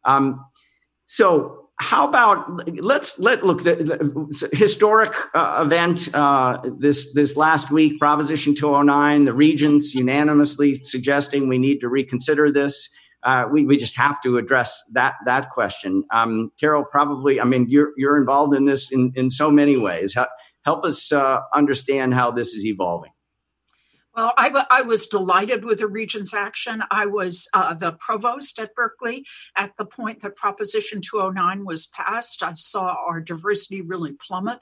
[0.05, 0.45] Um,
[1.07, 7.71] so how about let's let look the, the historic uh, event uh, this this last
[7.71, 12.89] week proposition 209 the regents unanimously suggesting we need to reconsider this.
[13.25, 16.05] Uh, we, we just have to address that that question.
[16.13, 20.15] Um, carol probably i mean you're you're involved in this in, in so many ways.
[20.15, 20.29] Help,
[20.65, 23.11] help us uh, understand how this is evolving
[24.15, 26.83] well, I, I, was delighted with the Regent's action.
[26.91, 29.25] I was uh, the provost at Berkeley
[29.57, 32.43] at the point that Proposition 209 was passed.
[32.43, 34.61] I saw our diversity really plummet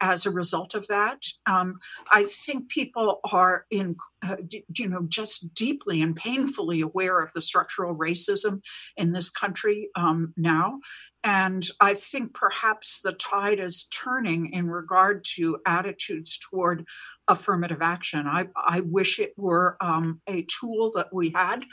[0.00, 1.22] as a result of that.
[1.46, 1.78] Um,
[2.10, 4.36] I think people are in, uh,
[4.74, 8.62] you know, just deeply and painfully aware of the structural racism
[8.96, 10.80] in this country um, now.
[11.24, 16.84] And I think perhaps the tide is turning in regard to attitudes toward
[17.28, 18.26] affirmative action.
[18.26, 21.64] I, I wish it were um, a tool that we had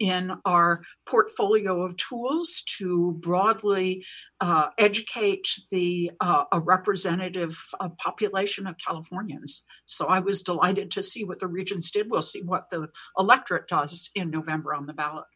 [0.00, 4.04] in our portfolio of tools to broadly
[4.40, 9.62] uh, educate the uh, a representative uh, population of Californians.
[9.84, 12.10] So I was delighted to see what the regents did.
[12.10, 12.88] We'll see what the
[13.18, 15.26] electorate does in November on the ballot.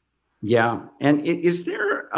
[0.41, 2.09] Yeah, and is there?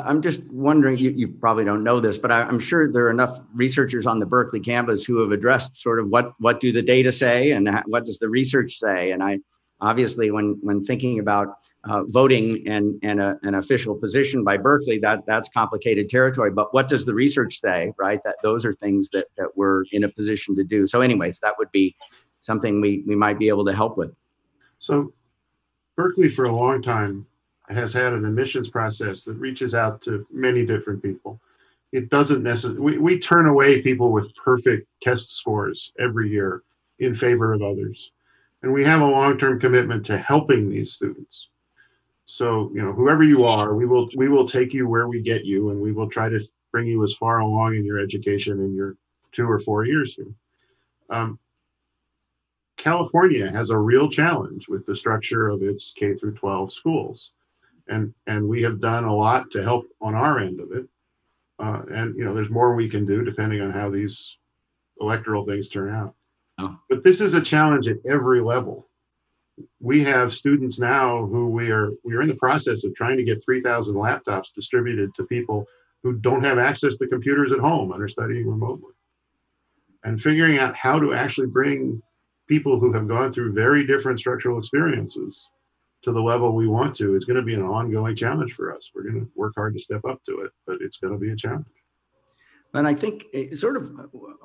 [0.00, 0.98] I'm just wondering.
[0.98, 4.18] You, you, probably don't know this, but I, am sure there are enough researchers on
[4.18, 7.68] the Berkeley campus who have addressed sort of what what do the data say and
[7.86, 9.12] what does the research say.
[9.12, 9.38] And I
[9.80, 11.48] obviously when when thinking about
[11.88, 16.50] uh, voting and and a, an official position by Berkeley, that that's complicated territory.
[16.50, 18.20] But what does the research say, right?
[18.24, 20.86] That those are things that that we're in a position to do.
[20.86, 21.94] So, anyways, that would be
[22.40, 24.12] something we we might be able to help with.
[24.80, 25.12] So,
[25.96, 27.26] Berkeley for a long time
[27.68, 31.40] has had an admissions process that reaches out to many different people.
[31.92, 36.62] It doesn't necessarily we, we turn away people with perfect test scores every year
[36.98, 38.10] in favor of others.
[38.62, 41.48] And we have a long-term commitment to helping these students.
[42.26, 45.44] So you know whoever you are we will we will take you where we get
[45.44, 46.40] you and we will try to
[46.72, 48.96] bring you as far along in your education in your
[49.32, 50.32] two or four years here.
[51.10, 51.38] Um,
[52.76, 57.30] california has a real challenge with the structure of its k through 12 schools
[57.88, 60.86] and and we have done a lot to help on our end of it
[61.58, 64.36] uh, and you know there's more we can do depending on how these
[65.00, 66.14] electoral things turn out
[66.58, 66.78] Oh.
[66.88, 68.88] But this is a challenge at every level.
[69.80, 73.24] We have students now who we are we are in the process of trying to
[73.24, 75.66] get 3,000 laptops distributed to people
[76.02, 78.92] who don't have access to computers at home and are studying remotely.
[80.02, 82.02] And figuring out how to actually bring
[82.46, 85.48] people who have gone through very different structural experiences
[86.04, 88.90] to the level we want to is going to be an ongoing challenge for us.
[88.94, 91.30] We're going to work hard to step up to it, but it's going to be
[91.30, 91.66] a challenge.
[92.74, 93.90] and I think sort of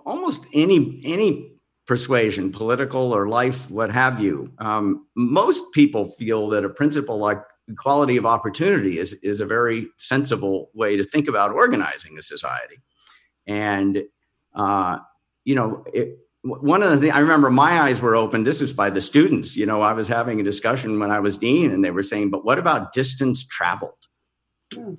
[0.05, 1.51] almost any any
[1.85, 7.41] persuasion, political or life, what have you, um, most people feel that a principle like
[7.67, 12.77] equality of opportunity is is a very sensible way to think about organizing a society,
[13.47, 14.03] and
[14.55, 14.97] uh,
[15.43, 15.83] you know.
[15.93, 18.43] It, one of the things I remember my eyes were open.
[18.43, 19.55] This was by the students.
[19.55, 22.29] You know, I was having a discussion when I was dean, and they were saying,
[22.29, 24.07] "But what about distance traveled?"
[24.73, 24.95] Hmm.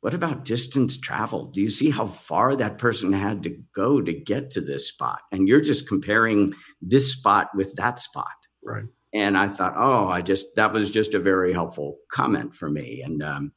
[0.00, 1.52] What about distance traveled?
[1.52, 5.20] Do you see how far that person had to go to get to this spot?
[5.32, 8.26] And you're just comparing this spot with that spot.
[8.62, 8.84] Right.
[9.14, 13.02] And I thought, oh, I just that was just a very helpful comment for me.
[13.04, 13.52] And um,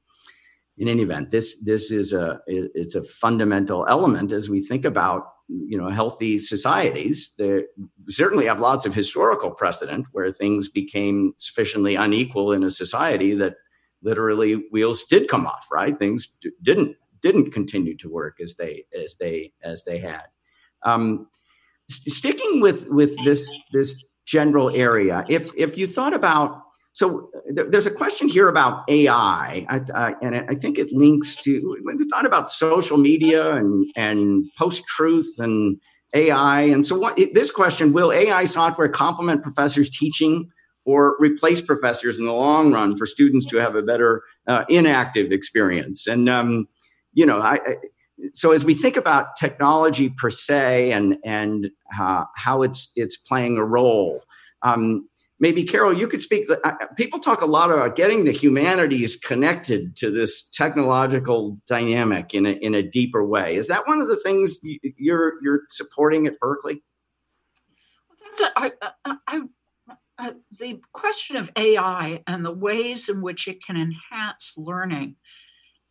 [0.77, 5.27] in any event, this this is a it's a fundamental element as we think about
[5.49, 7.35] you know healthy societies.
[8.07, 13.55] Certainly have lots of historical precedent where things became sufficiently unequal in a society that
[14.01, 16.29] literally wheels did come off right things
[16.61, 20.23] didn't didn't continue to work as they as they as they had
[20.83, 21.27] um,
[21.89, 26.61] st- sticking with with this this general area if if you thought about
[26.93, 31.77] so th- there's a question here about AI, I, and I think it links to
[31.83, 35.79] when we thought about social media and and post truth and
[36.13, 36.61] AI.
[36.61, 40.49] And so, what this question: Will AI software complement professors' teaching
[40.85, 45.31] or replace professors in the long run for students to have a better uh, inactive
[45.31, 46.07] experience.
[46.07, 46.67] And um,
[47.13, 47.75] you know, I, I,
[48.33, 53.57] so as we think about technology per se and and uh, how it's it's playing
[53.57, 54.23] a role.
[54.63, 55.07] Um,
[55.39, 56.49] maybe Carol, you could speak.
[56.63, 62.45] Uh, people talk a lot about getting the humanities connected to this technological dynamic in
[62.45, 63.55] a, in a deeper way.
[63.55, 64.57] Is that one of the things
[64.97, 66.83] you're you're supporting at Berkeley?
[68.23, 68.71] That's a, I,
[69.27, 69.41] I
[70.19, 75.15] uh, the question of AI and the ways in which it can enhance learning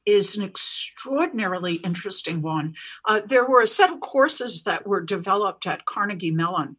[0.04, 2.74] is an extraordinarily interesting one.
[3.06, 6.76] Uh, there were a set of courses that were developed at Carnegie Mellon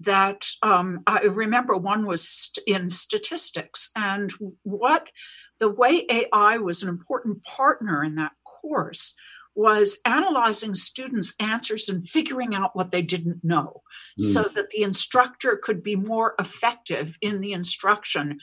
[0.00, 4.32] that um, I remember one was st- in statistics, and
[4.62, 5.08] what
[5.58, 9.14] the way AI was an important partner in that course
[9.54, 13.82] was analyzing students' answers and figuring out what they didn't know
[14.18, 14.32] mm.
[14.32, 18.38] so that the instructor could be more effective in the instruction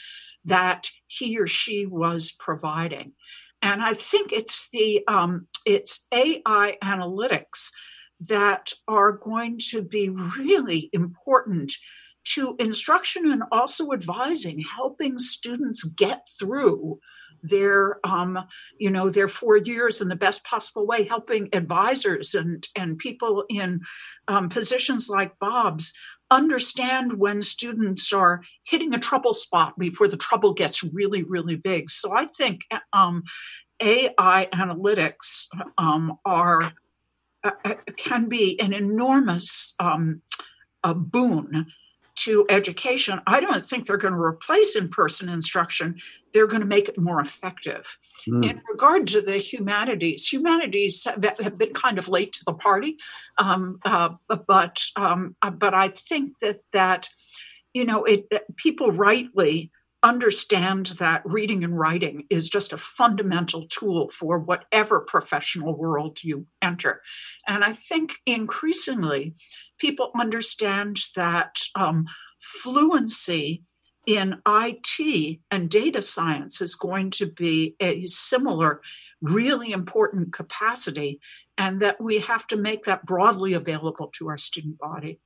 [0.45, 3.13] that he or she was providing.
[3.61, 7.71] And I think it's the um, it's AI analytics
[8.21, 11.73] that are going to be really important
[12.23, 16.99] to instruction and also advising, helping students get through
[17.43, 18.39] their um,
[18.79, 23.45] you know their four years in the best possible way helping advisors and and people
[23.49, 23.81] in
[24.27, 25.93] um, positions like bob's
[26.29, 31.89] understand when students are hitting a trouble spot before the trouble gets really really big.
[31.89, 33.23] So i think um,
[33.81, 35.45] ai analytics
[35.77, 36.73] um, are
[37.43, 40.21] uh, uh, can be an enormous um,
[40.83, 41.67] a boon
[42.17, 45.99] to education, I don't think they're going to replace in person instruction.
[46.33, 47.97] They're going to make it more effective.
[48.27, 48.49] Mm.
[48.49, 52.97] In regard to the humanities, humanities have been kind of late to the party,
[53.37, 54.09] um, uh,
[54.47, 57.07] but um, uh, but I think that that
[57.73, 59.71] you know it people rightly
[60.03, 66.45] understand that reading and writing is just a fundamental tool for whatever professional world you
[66.61, 67.01] enter.
[67.47, 69.33] And I think increasingly
[69.79, 72.05] people understand that um,
[72.39, 73.63] fluency
[74.05, 78.81] in IT and data science is going to be a similar,
[79.21, 81.19] really important capacity,
[81.57, 85.19] and that we have to make that broadly available to our student body.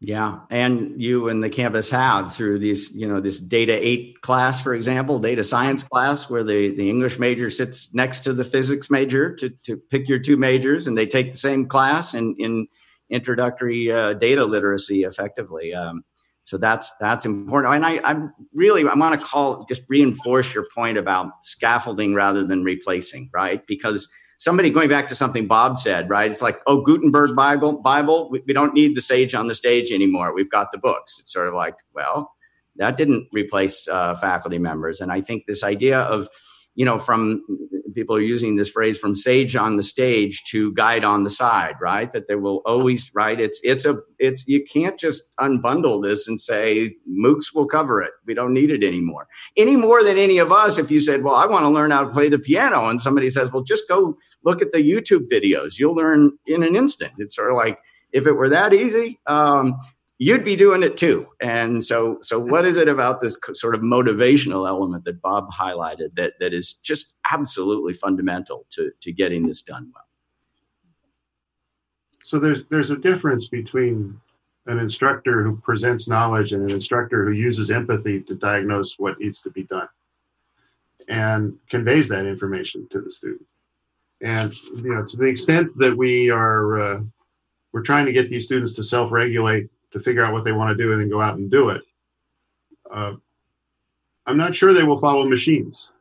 [0.00, 4.60] Yeah, and you and the campus have through these, you know, this data eight class,
[4.60, 8.90] for example, data science class, where the, the English major sits next to the physics
[8.90, 12.68] major to, to pick your two majors, and they take the same class in, in
[13.10, 15.74] introductory uh, data literacy effectively.
[15.74, 16.04] Um,
[16.44, 17.74] so that's that's important.
[17.74, 22.46] And I, I'm really I want to call just reinforce your point about scaffolding rather
[22.46, 23.66] than replacing, right?
[23.66, 26.30] Because somebody going back to something Bob said, right?
[26.30, 29.92] It's like, oh, Gutenberg Bible, Bible, we, we don't need the sage on the stage
[29.92, 30.32] anymore.
[30.34, 31.18] We've got the books.
[31.18, 32.32] It's sort of like, well,
[32.76, 35.00] that didn't replace uh, faculty members.
[35.00, 36.28] And I think this idea of
[36.78, 37.42] you know, from
[37.92, 41.74] people are using this phrase from sage on the stage to guide on the side,
[41.80, 42.12] right?
[42.12, 43.40] That there will always, right?
[43.40, 48.12] It's, it's a, it's, you can't just unbundle this and say MOOCs will cover it.
[48.26, 49.26] We don't need it anymore.
[49.56, 52.04] Any more than any of us, if you said, well, I want to learn how
[52.04, 55.80] to play the piano, and somebody says, well, just go look at the YouTube videos.
[55.80, 57.14] You'll learn in an instant.
[57.18, 57.80] It's sort of like,
[58.12, 59.74] if it were that easy, um,
[60.18, 61.28] you'd be doing it too.
[61.40, 66.14] And so, so what is it about this sort of motivational element that Bob highlighted
[66.16, 70.04] that that is just absolutely fundamental to to getting this done well?
[72.24, 74.20] So there's there's a difference between
[74.66, 79.40] an instructor who presents knowledge and an instructor who uses empathy to diagnose what needs
[79.40, 79.88] to be done
[81.08, 83.46] and conveys that information to the student.
[84.20, 87.00] And you know, to the extent that we are uh,
[87.72, 90.82] we're trying to get these students to self-regulate to figure out what they want to
[90.82, 91.82] do and then go out and do it.
[92.92, 93.14] Uh,
[94.26, 95.92] I'm not sure they will follow machines.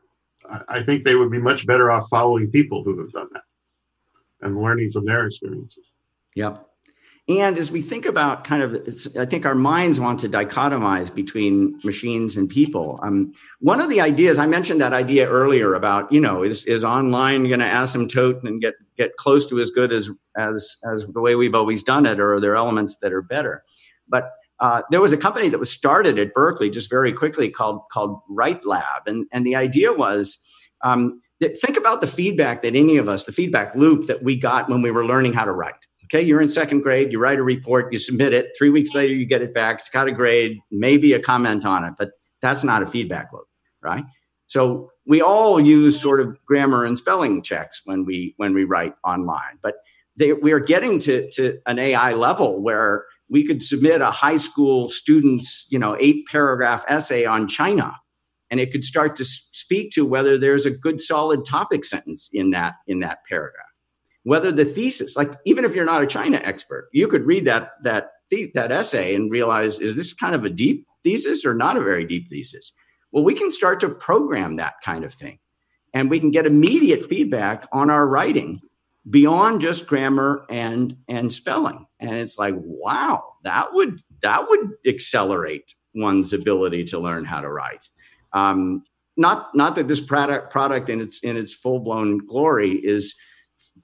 [0.49, 3.43] I, I think they would be much better off following people who have done that
[4.41, 5.85] and learning from their experiences.
[6.35, 6.63] Yep.
[7.29, 8.87] And as we think about kind of,
[9.19, 12.99] I think our minds want to dichotomize between machines and people.
[13.03, 16.85] Um, one of the ideas I mentioned that idea earlier about, you know, is is
[16.85, 21.19] online going to asymptote and get get close to as good as as as the
[21.19, 23.65] way we've always done it, or are there elements that are better?
[24.07, 27.81] But uh, there was a company that was started at Berkeley just very quickly called
[27.91, 30.37] called Write Lab, and and the idea was.
[30.83, 34.35] Um, that think about the feedback that any of us, the feedback loop that we
[34.35, 37.37] got when we were learning how to write Okay, you're in second grade, you write
[37.37, 38.51] a report, you submit it.
[38.57, 39.79] Three weeks later, you get it back.
[39.79, 43.47] It's got a grade, maybe a comment on it, but that's not a feedback loop,
[43.81, 44.05] right?
[44.45, 48.93] So we all use sort of grammar and spelling checks when we when we write
[49.03, 49.75] online, but
[50.15, 54.37] they, we are getting to, to an AI level where we could submit a high
[54.37, 57.93] school student's you know eight paragraph essay on China,
[58.49, 62.51] and it could start to speak to whether there's a good solid topic sentence in
[62.51, 63.65] that in that paragraph.
[64.23, 67.71] Whether the thesis, like even if you're not a China expert, you could read that
[67.83, 68.11] that
[68.53, 72.05] that essay and realize is this kind of a deep thesis or not a very
[72.05, 72.71] deep thesis?
[73.11, 75.39] Well, we can start to program that kind of thing,
[75.93, 78.61] and we can get immediate feedback on our writing
[79.09, 81.85] beyond just grammar and and spelling.
[81.99, 87.49] And it's like, wow, that would that would accelerate one's ability to learn how to
[87.49, 87.87] write.
[88.33, 88.83] Um,
[89.15, 93.15] not not that this product product in its in its full blown glory is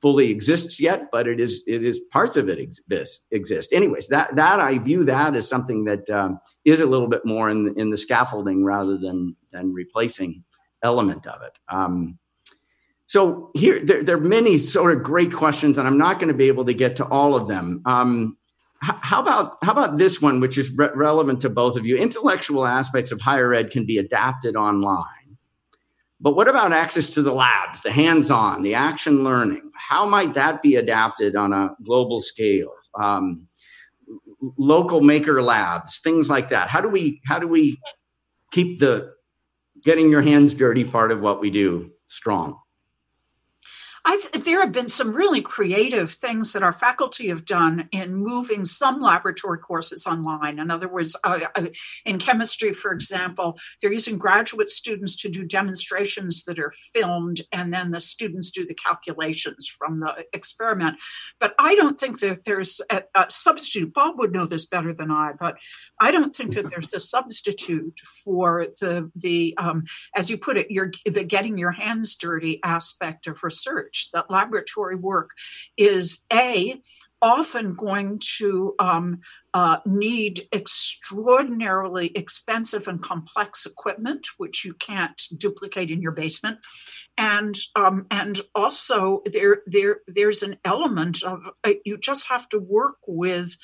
[0.01, 3.25] fully exists yet, but it is it is parts of it exist.
[3.31, 3.73] exist.
[3.73, 7.49] Anyways, that that I view that as something that um, is a little bit more
[7.49, 10.43] in the, in the scaffolding rather than than replacing
[10.83, 11.57] element of it.
[11.69, 12.19] Um,
[13.13, 16.33] so here there, there, are many sort of great questions, and I'm not going to
[16.33, 17.83] be able to get to all of them.
[17.85, 18.35] Um,
[18.81, 21.95] how about how about this one, which is re- relevant to both of you?
[21.95, 25.37] Intellectual aspects of higher ed can be adapted online.
[26.21, 29.69] But what about access to the labs, the hands on, the action learning?
[29.75, 32.73] How might that be adapted on a global scale?
[32.99, 33.47] Um,
[34.57, 36.67] local maker labs, things like that.
[36.67, 37.79] How do we how do we
[38.51, 39.13] keep the
[39.83, 42.57] getting your hands dirty part of what we do strong?
[44.05, 48.65] I've, there have been some really creative things that our faculty have done in moving
[48.65, 50.59] some laboratory courses online.
[50.59, 51.67] In other words, uh, uh,
[52.05, 57.73] in chemistry, for example, they're using graduate students to do demonstrations that are filmed, and
[57.73, 60.97] then the students do the calculations from the experiment.
[61.39, 63.93] But I don't think that there's a, a substitute.
[63.93, 65.55] Bob would know this better than I, but
[66.01, 70.69] I don't think that there's a substitute for the the um, as you put it,
[70.69, 75.31] you're the getting your hands dirty aspect of research research, that laboratory work,
[75.77, 76.81] is A,
[77.21, 79.21] often going to um,
[79.53, 86.57] uh, need extraordinarily expensive and complex equipment, which you can't duplicate in your basement,
[87.17, 92.59] and um, and also there there there's an element of uh, you just have to
[92.59, 93.55] work with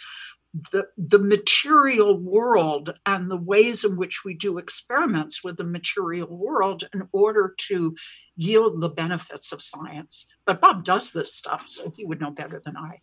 [0.71, 6.27] the the material world and the ways in which we do experiments with the material
[6.27, 7.95] world in order to
[8.35, 10.25] yield the benefits of science.
[10.45, 12.99] But Bob does this stuff, so he would know better than I.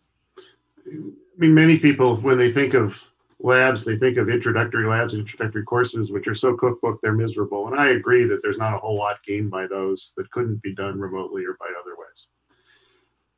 [0.85, 0.91] I
[1.37, 2.95] mean, many people, when they think of
[3.39, 7.67] labs, they think of introductory labs, introductory courses, which are so cookbook they're miserable.
[7.67, 10.73] And I agree that there's not a whole lot gained by those that couldn't be
[10.73, 12.25] done remotely or by other ways.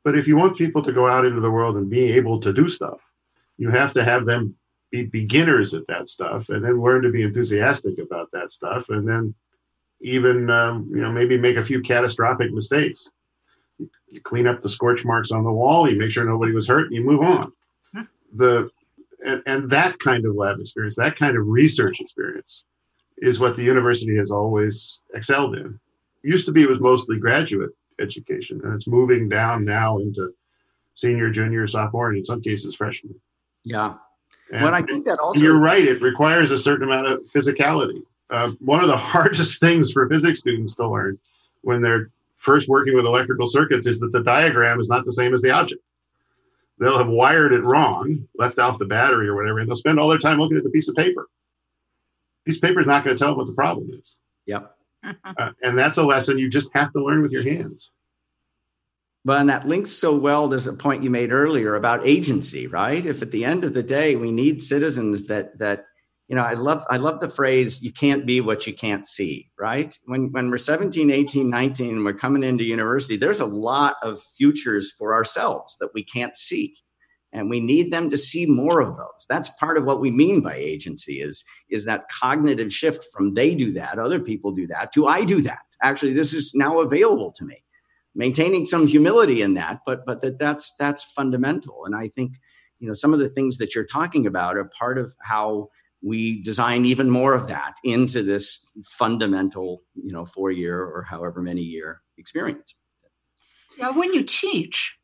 [0.02, 2.52] But if you want people to go out into the world and be able to
[2.52, 3.00] do stuff,
[3.60, 4.54] you have to have them
[4.90, 9.06] be beginners at that stuff and then learn to be enthusiastic about that stuff and
[9.06, 9.34] then
[10.00, 13.10] even um, you know maybe make a few catastrophic mistakes.
[14.08, 16.86] You clean up the scorch marks on the wall you make sure nobody was hurt
[16.86, 17.52] and you move on.
[18.34, 18.70] The
[19.24, 22.64] and, and that kind of lab experience that kind of research experience
[23.18, 25.78] is what the university has always excelled in.
[26.24, 30.32] It used to be it was mostly graduate education and it's moving down now into
[30.94, 33.14] senior junior sophomore and in some cases freshman
[33.64, 33.94] yeah.
[34.52, 35.40] And I think that also.
[35.40, 35.84] You're right.
[35.84, 38.02] It requires a certain amount of physicality.
[38.30, 41.18] Uh, one of the hardest things for physics students to learn
[41.62, 45.34] when they're first working with electrical circuits is that the diagram is not the same
[45.34, 45.82] as the object.
[46.78, 50.08] They'll have wired it wrong, left off the battery or whatever, and they'll spend all
[50.08, 51.28] their time looking at the piece of paper.
[52.46, 54.16] Piece of paper is not going to tell them what the problem is.
[54.46, 54.74] Yep.
[55.04, 57.90] uh, and that's a lesson you just have to learn with your hands.
[59.24, 63.04] Well, and that links so well to the point you made earlier about agency, right?
[63.04, 65.84] If at the end of the day we need citizens that that
[66.28, 69.50] you know, I love I love the phrase you can't be what you can't see,
[69.58, 69.98] right?
[70.04, 74.22] When when we're 17, 18, 19 and we're coming into university, there's a lot of
[74.38, 76.76] futures for ourselves that we can't see.
[77.32, 79.26] And we need them to see more of those.
[79.28, 83.54] That's part of what we mean by agency is is that cognitive shift from they
[83.54, 85.60] do that, other people do that, to I do that.
[85.82, 87.62] Actually, this is now available to me.
[88.14, 91.84] Maintaining some humility in that, but but that that's that's fundamental.
[91.84, 92.32] And I think
[92.78, 95.68] you know some of the things that you're talking about are part of how
[96.02, 101.42] we design even more of that into this fundamental, you know, four year or however
[101.42, 102.74] many year experience.
[103.78, 104.98] Now, when you teach,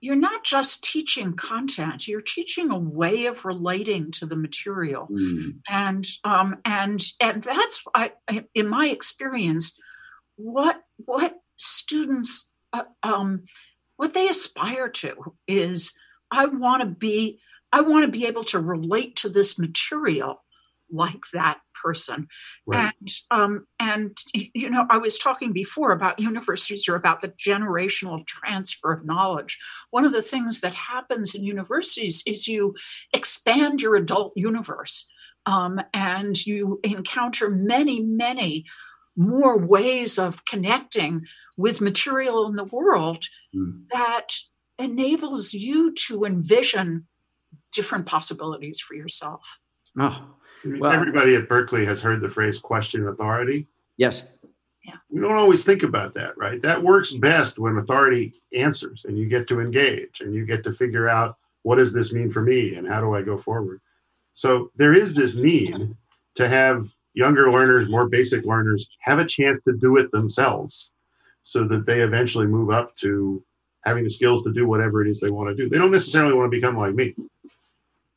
[0.00, 5.54] you're not just teaching content; you're teaching a way of relating to the material, mm.
[5.68, 8.12] and um, and and that's I,
[8.54, 9.78] in my experience,
[10.36, 13.44] what what students uh, um,
[13.96, 15.92] what they aspire to is
[16.30, 17.40] I want to be
[17.72, 20.44] I want to be able to relate to this material
[20.90, 22.28] like that person.
[22.66, 22.92] Right.
[23.00, 28.24] And um, and you know, I was talking before about universities are about the generational
[28.26, 29.58] transfer of knowledge.
[29.90, 32.74] One of the things that happens in universities is you
[33.12, 35.06] expand your adult universe,
[35.46, 38.64] um, and you encounter many, many
[39.16, 41.22] more ways of connecting
[41.56, 43.24] with material in the world
[43.54, 43.82] mm.
[43.90, 44.28] that
[44.78, 47.06] enables you to envision
[47.72, 49.42] different possibilities for yourself.
[49.98, 53.68] Oh, well, everybody at Berkeley has heard the phrase question authority.
[53.96, 54.22] Yes.
[54.84, 54.96] Yeah.
[55.08, 56.60] We don't always think about that, right?
[56.62, 60.72] That works best when authority answers and you get to engage and you get to
[60.72, 63.80] figure out what does this mean for me and how do I go forward.
[64.34, 65.96] So there is this need
[66.34, 70.90] to have younger learners, more basic learners have a chance to do it themselves
[71.44, 73.42] so that they eventually move up to
[73.84, 75.68] having the skills to do whatever it is they want to do.
[75.68, 77.14] They don't necessarily want to become like me,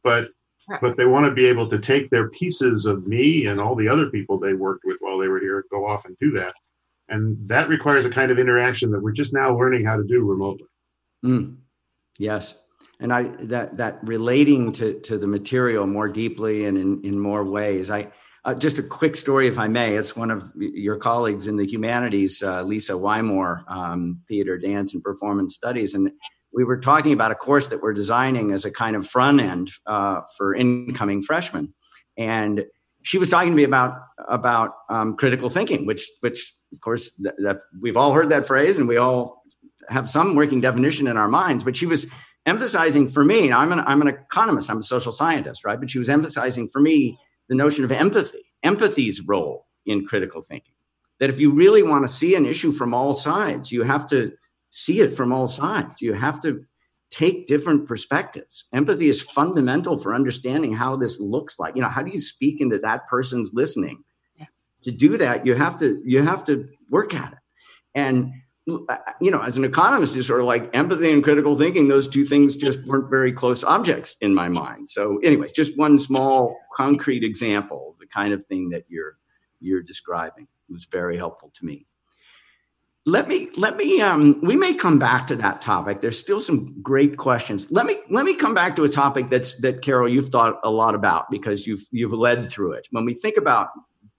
[0.03, 0.29] but
[0.81, 3.87] but they want to be able to take their pieces of me and all the
[3.87, 6.53] other people they worked with while they were here, go off and do that.
[7.07, 10.25] And that requires a kind of interaction that we're just now learning how to do
[10.25, 10.67] remotely.
[11.23, 11.55] Mm.
[12.19, 12.55] Yes.
[12.99, 17.43] And I that that relating to to the material more deeply and in, in more
[17.43, 17.89] ways.
[17.89, 18.07] I
[18.47, 19.97] uh, just a quick story, if I may.
[19.97, 25.03] It's one of your colleagues in the humanities, uh, Lisa Wymore, um, theater, dance, and
[25.03, 26.09] performance studies, and
[26.53, 29.69] we were talking about a course that we're designing as a kind of front end
[29.85, 31.73] uh, for incoming freshmen,
[32.17, 32.65] and
[33.03, 37.35] she was talking to me about about um, critical thinking, which which of course th-
[37.39, 39.43] that we've all heard that phrase and we all
[39.89, 41.65] have some working definition in our minds.
[41.65, 42.07] But she was
[42.45, 45.79] emphasizing for me, I'm an I'm an economist, I'm a social scientist, right?
[45.79, 47.17] But she was emphasizing for me
[47.49, 50.73] the notion of empathy, empathy's role in critical thinking.
[51.19, 54.31] That if you really want to see an issue from all sides, you have to
[54.71, 56.01] see it from all sides.
[56.01, 56.63] You have to
[57.09, 58.65] take different perspectives.
[58.73, 61.75] Empathy is fundamental for understanding how this looks like.
[61.75, 64.03] You know, how do you speak into that person's listening?
[64.37, 64.45] Yeah.
[64.83, 67.39] To do that, you have to you have to work at it.
[67.95, 68.31] And
[68.67, 72.25] you know, as an economist, just sort of like empathy and critical thinking, those two
[72.25, 74.89] things just weren't very close objects in my mind.
[74.89, 79.17] So, anyways, just one small concrete example, the kind of thing that you're
[79.59, 81.87] you're describing was very helpful to me.
[83.05, 86.01] Let me let me um, we may come back to that topic.
[86.01, 87.71] There's still some great questions.
[87.71, 90.69] Let me let me come back to a topic that's that carol you've thought a
[90.69, 92.87] lot about because you've you've led through it.
[92.91, 93.69] When we think about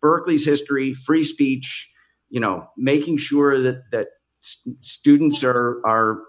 [0.00, 1.90] berkeley's history free speech
[2.30, 4.08] you know making sure that that
[4.80, 6.22] students are are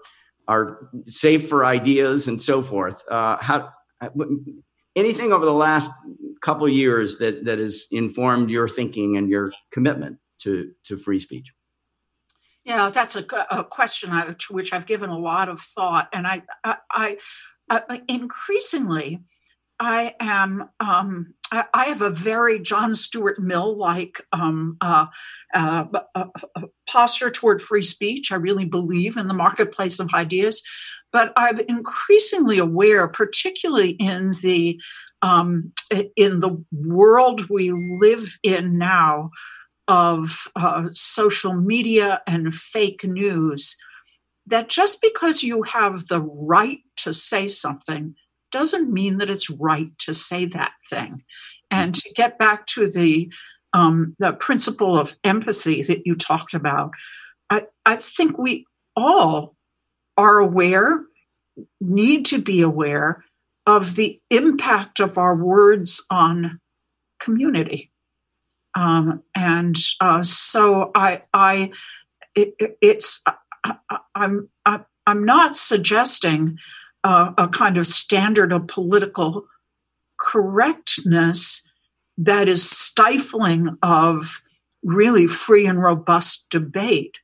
[0.48, 3.02] are safe for ideas and so forth.
[3.08, 3.70] Uh, how
[4.96, 5.90] anything over the last
[6.42, 11.52] couple years that that has informed your thinking and your commitment to to free speech?
[12.64, 16.26] Yeah, that's a, a question I, to which I've given a lot of thought, and
[16.26, 17.16] I, I, I
[17.70, 19.20] uh, increasingly,
[19.80, 20.68] I am.
[20.78, 25.06] Um, I, have a very John Stuart Mill like um, uh,
[25.54, 26.26] uh, uh,
[26.86, 28.30] posture toward free speech.
[28.30, 30.62] I really believe in the marketplace of ideas,
[31.12, 34.80] but I'm increasingly aware, particularly in the
[35.22, 35.72] um,
[36.14, 39.30] in the world we live in now,
[39.88, 43.76] of uh, social media and fake news
[44.46, 48.14] that just because you have the right to say something
[48.50, 51.22] doesn't mean that it's right to say that thing.
[51.70, 53.32] And to get back to the
[53.72, 56.90] um, the principle of empathy that you talked about,
[57.48, 59.54] I, I think we all
[60.16, 61.02] are aware,
[61.80, 63.24] need to be aware
[63.66, 66.58] of the impact of our words on
[67.20, 67.92] community.
[68.74, 71.70] Um, and uh, so I, I,
[72.34, 73.22] it, it's,
[73.64, 73.76] I,
[74.14, 76.58] I'm, I, I'm not suggesting
[77.04, 79.46] a kind of standard of political
[80.18, 81.66] correctness
[82.18, 84.42] that is stifling of
[84.82, 87.16] really free and robust debate.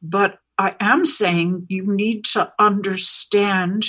[0.00, 3.86] But I am saying you need to understand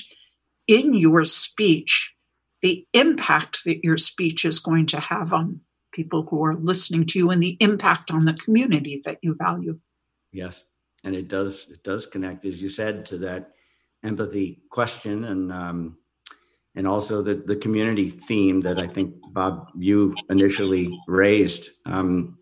[0.68, 2.14] in your speech
[2.62, 5.62] the impact that your speech is going to have on
[5.92, 9.80] people who are listening to you and the impact on the community that you value.
[10.32, 10.64] Yes.
[11.04, 13.52] And it does it does connect, as you said, to that
[14.04, 15.98] empathy question and um,
[16.76, 21.70] and also the the community theme that I think Bob you initially raised.
[21.86, 22.40] Um,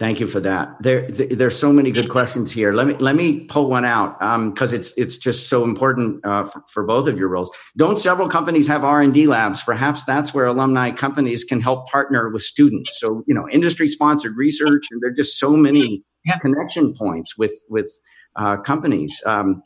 [0.00, 0.76] Thank you for that.
[0.80, 2.72] There, there's so many good questions here.
[2.72, 6.44] Let me let me pull one out because um, it's it's just so important uh,
[6.44, 7.50] for, for, both of your roles.
[7.76, 9.62] Don't several companies have R and D labs?
[9.62, 12.98] Perhaps that's where alumni companies can help partner with students.
[12.98, 16.38] So you know, industry sponsored research, and there are just so many yeah.
[16.38, 17.92] connection points with with
[18.36, 19.20] uh, companies.
[19.26, 19.62] Um,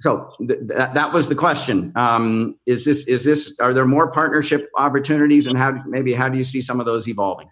[0.00, 1.92] so th- th- that was the question.
[1.94, 3.54] Um, is this is this?
[3.60, 7.06] Are there more partnership opportunities, and how maybe how do you see some of those
[7.06, 7.50] evolving?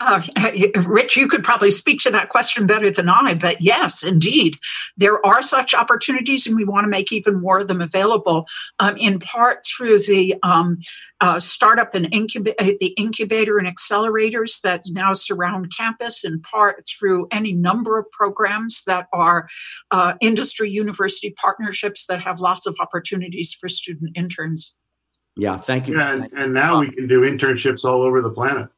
[0.00, 0.22] Uh,
[0.86, 4.56] Rich, you could probably speak to that question better than I, but yes, indeed,
[4.96, 8.46] there are such opportunities, and we want to make even more of them available.
[8.78, 10.78] Um, in part through the um,
[11.20, 16.24] uh, startup and incuba- uh, the incubator and accelerators that now surround campus.
[16.24, 19.48] In part through any number of programs that are
[19.90, 24.74] uh, industry university partnerships that have lots of opportunities for student interns.
[25.36, 25.98] Yeah, thank you.
[25.98, 28.68] Yeah, and, and now we can do internships all over the planet.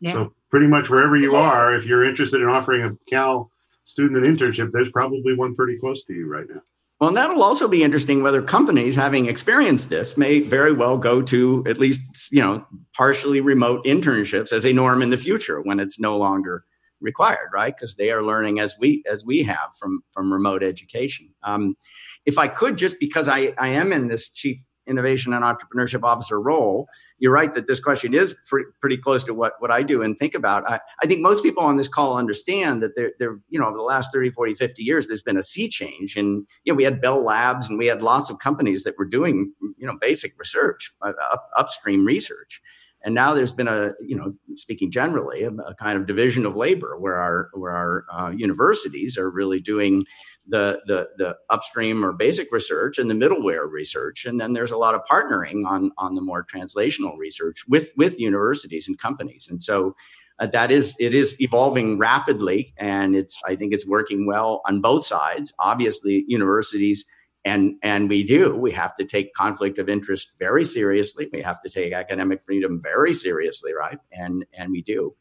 [0.00, 0.12] Yeah.
[0.12, 3.50] So pretty much wherever you are, if you're interested in offering a Cal
[3.84, 6.60] student an internship, there's probably one pretty close to you right now.
[7.00, 11.20] Well, and that'll also be interesting whether companies having experienced this may very well go
[11.22, 15.78] to at least, you know, partially remote internships as a norm in the future when
[15.78, 16.64] it's no longer
[17.02, 17.74] required, right?
[17.76, 21.28] Because they are learning as we as we have from from remote education.
[21.42, 21.76] Um,
[22.24, 26.40] if I could, just because I, I am in this chief innovation and entrepreneurship officer
[26.40, 28.34] role, you're right that this question is
[28.80, 30.68] pretty close to what, what I do and think about.
[30.70, 33.76] I, I think most people on this call understand that there, there, you know, over
[33.76, 36.16] the last 30, 40, 50 years, there's been a sea change.
[36.16, 39.06] And, you know, we had Bell Labs and we had lots of companies that were
[39.06, 42.60] doing, you know, basic research, uh, up, upstream research.
[43.04, 46.56] And now there's been a, you know, speaking generally, a, a kind of division of
[46.56, 50.04] labor where our where our uh, universities are really doing
[50.48, 54.24] the, the, the upstream or basic research and the middleware research.
[54.24, 58.18] And then there's a lot of partnering on, on the more translational research with, with
[58.18, 59.48] universities and companies.
[59.50, 59.96] And so
[60.38, 64.80] uh, that is, it is evolving rapidly and it's, I think it's working well on
[64.80, 65.52] both sides.
[65.58, 67.04] Obviously, universities
[67.44, 71.28] and, and we do, we have to take conflict of interest very seriously.
[71.32, 73.98] We have to take academic freedom very seriously, right?
[74.10, 75.14] And, and we do.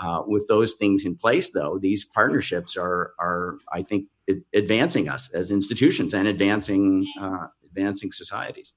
[0.00, 4.06] Uh, with those things in place, though, these partnerships are, are I think,
[4.54, 8.72] advancing us as institutions and advancing uh, advancing societies.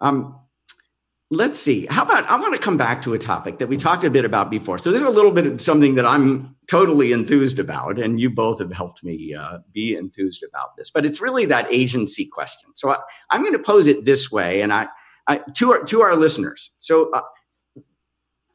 [0.00, 0.40] Um,
[1.30, 1.86] let's see.
[1.86, 4.24] How about I want to come back to a topic that we talked a bit
[4.24, 4.78] about before.
[4.78, 8.30] So this is a little bit of something that I'm totally enthused about, and you
[8.30, 10.90] both have helped me uh, be enthused about this.
[10.90, 12.70] But it's really that agency question.
[12.74, 12.98] So I,
[13.34, 14.88] am going to pose it this way, and I,
[15.26, 16.70] I to our to our listeners.
[16.80, 17.10] So.
[17.12, 17.22] Uh,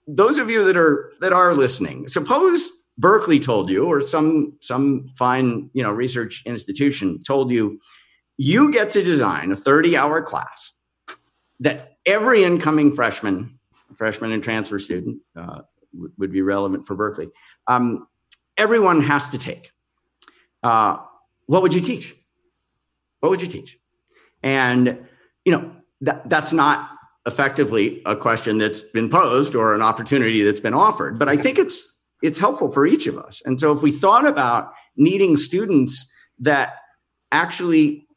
[0.10, 5.10] those of you that are that are listening, suppose Berkeley told you, or some some
[5.18, 7.80] fine you know research institution told you,
[8.38, 10.74] you get to design a 30-hour class
[11.60, 13.60] that every incoming freshman,
[13.98, 15.62] freshman and transfer student uh,
[15.94, 17.30] w- would be relevant for Berkeley.
[17.68, 18.08] Um,
[18.58, 19.72] everyone has to take.
[20.64, 20.98] Uh,
[21.46, 22.16] what would you teach?
[23.20, 23.78] What would you teach?
[24.44, 25.08] And
[25.46, 25.72] you know
[26.02, 26.90] that that's not
[27.28, 31.20] effectively a question that's been posed or an opportunity that's been offered.
[31.20, 31.84] But I think it's
[32.22, 33.42] it's helpful for each of us.
[33.46, 36.06] And so if we thought about needing students
[36.40, 36.76] that
[37.32, 38.08] actually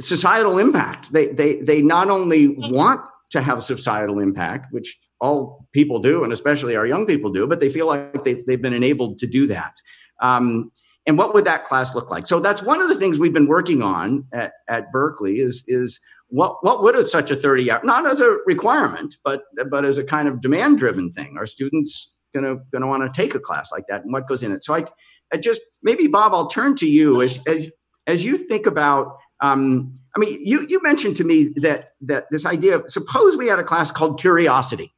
[0.00, 3.00] societal impact, they they they not only want
[3.30, 7.60] to have societal impact, which all people do, and especially our young people do, but
[7.60, 9.74] they feel like they've, they've been enabled to do that.
[10.20, 10.70] Um,
[11.06, 12.26] and what would that class look like?
[12.26, 16.00] So that's one of the things we've been working on at, at Berkeley is, is
[16.28, 19.98] what, what would a, such a 30 hour, not as a requirement, but, but as
[19.98, 21.36] a kind of demand driven thing.
[21.38, 24.52] Are students gonna gonna want to take a class like that and what goes in
[24.52, 24.62] it.
[24.64, 24.84] So I,
[25.32, 27.68] I just maybe Bob, I'll turn to you as as
[28.06, 29.18] as you think about.
[29.40, 33.48] Um, I mean, you you mentioned to me that that this idea of suppose we
[33.48, 34.94] had a class called curiosity,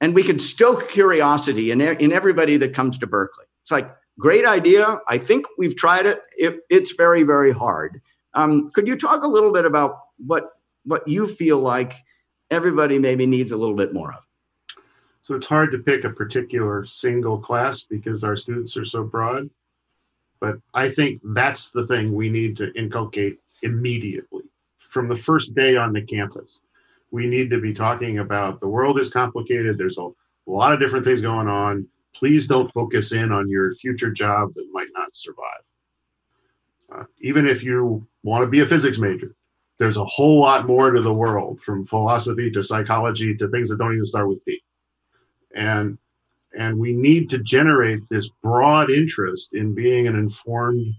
[0.00, 3.46] and we could stoke curiosity in in everybody that comes to Berkeley.
[3.62, 5.00] It's like great idea.
[5.08, 6.20] I think we've tried it.
[6.36, 8.00] it it's very very hard.
[8.34, 10.50] Um, could you talk a little bit about what
[10.84, 11.94] what you feel like
[12.50, 14.22] everybody maybe needs a little bit more of?
[15.22, 19.50] So it's hard to pick a particular single class because our students are so broad.
[20.40, 24.44] But I think that's the thing we need to inculcate immediately
[24.88, 26.60] from the first day on the campus.
[27.10, 29.76] We need to be talking about the world is complicated.
[29.76, 30.08] There's a,
[30.46, 31.86] lot of different things going on.
[32.14, 35.62] Please don't focus in on your future job that might not survive.
[36.92, 39.36] Uh, even if you want to be a physics major,
[39.78, 43.78] there's a whole lot more to the world from philosophy to psychology to things that
[43.78, 44.60] don't even start with P.
[45.54, 45.98] And
[46.52, 50.94] and we need to generate this broad interest in being an informed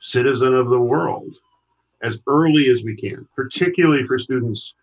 [0.00, 1.36] citizen of the world
[2.02, 4.74] as early as we can, particularly for students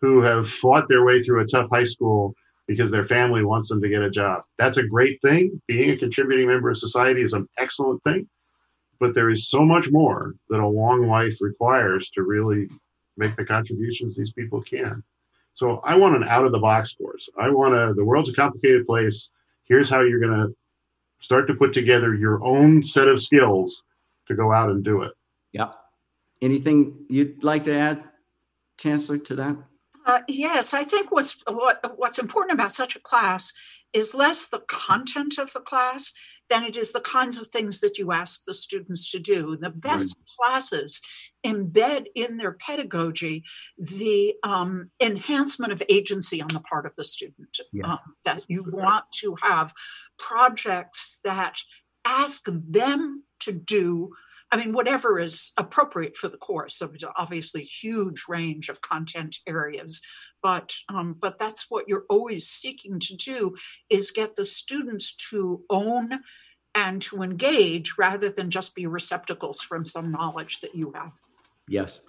[0.00, 2.34] who have fought their way through a tough high school
[2.66, 4.42] because their family wants them to get a job.
[4.58, 5.60] That's a great thing.
[5.66, 8.28] Being a contributing member of society is an excellent thing.
[8.98, 12.68] But there is so much more that a long life requires to really
[13.16, 15.02] make the contributions these people can.
[15.54, 17.28] So I want an out of the box course.
[17.38, 19.30] I want a, the world's a complicated place.
[19.64, 20.54] Here's how you're going to
[21.20, 23.82] start to put together your own set of skills
[24.26, 25.12] to go out and do it.
[25.52, 25.74] Yep.
[26.40, 28.02] Anything you'd like to add,
[28.78, 29.56] Chancellor, to that?
[30.04, 33.52] Uh, yes, I think what's what, what's important about such a class
[33.92, 36.12] is less the content of the class
[36.52, 39.56] than it is the kinds of things that you ask the students to do.
[39.56, 40.26] The best right.
[40.36, 41.00] classes
[41.46, 43.44] embed in their pedagogy
[43.78, 47.58] the um, enhancement of agency on the part of the student.
[47.82, 49.72] Um, that you want to have
[50.18, 51.56] projects that
[52.04, 54.10] ask them to do
[54.52, 56.76] I mean, whatever is appropriate for the course.
[56.76, 60.02] So obviously huge range of content areas,
[60.42, 63.56] but um, but that's what you're always seeking to do
[63.88, 66.20] is get the students to own
[66.74, 71.12] and to engage rather than just be receptacles from some knowledge that you have.
[71.68, 72.00] Yes.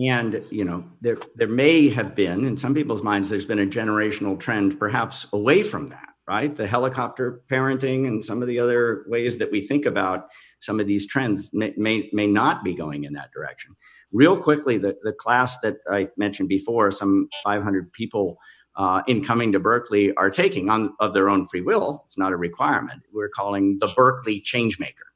[0.00, 3.66] And you know, there there may have been in some people's minds there's been a
[3.66, 6.54] generational trend perhaps away from that right?
[6.54, 10.28] The helicopter parenting and some of the other ways that we think about
[10.60, 13.74] some of these trends may, may, may not be going in that direction.
[14.12, 18.38] Real quickly, the, the class that I mentioned before, some 500 people
[18.76, 22.02] uh, in coming to Berkeley are taking on of their own free will.
[22.06, 23.02] It's not a requirement.
[23.12, 25.10] We're calling the Berkeley Changemaker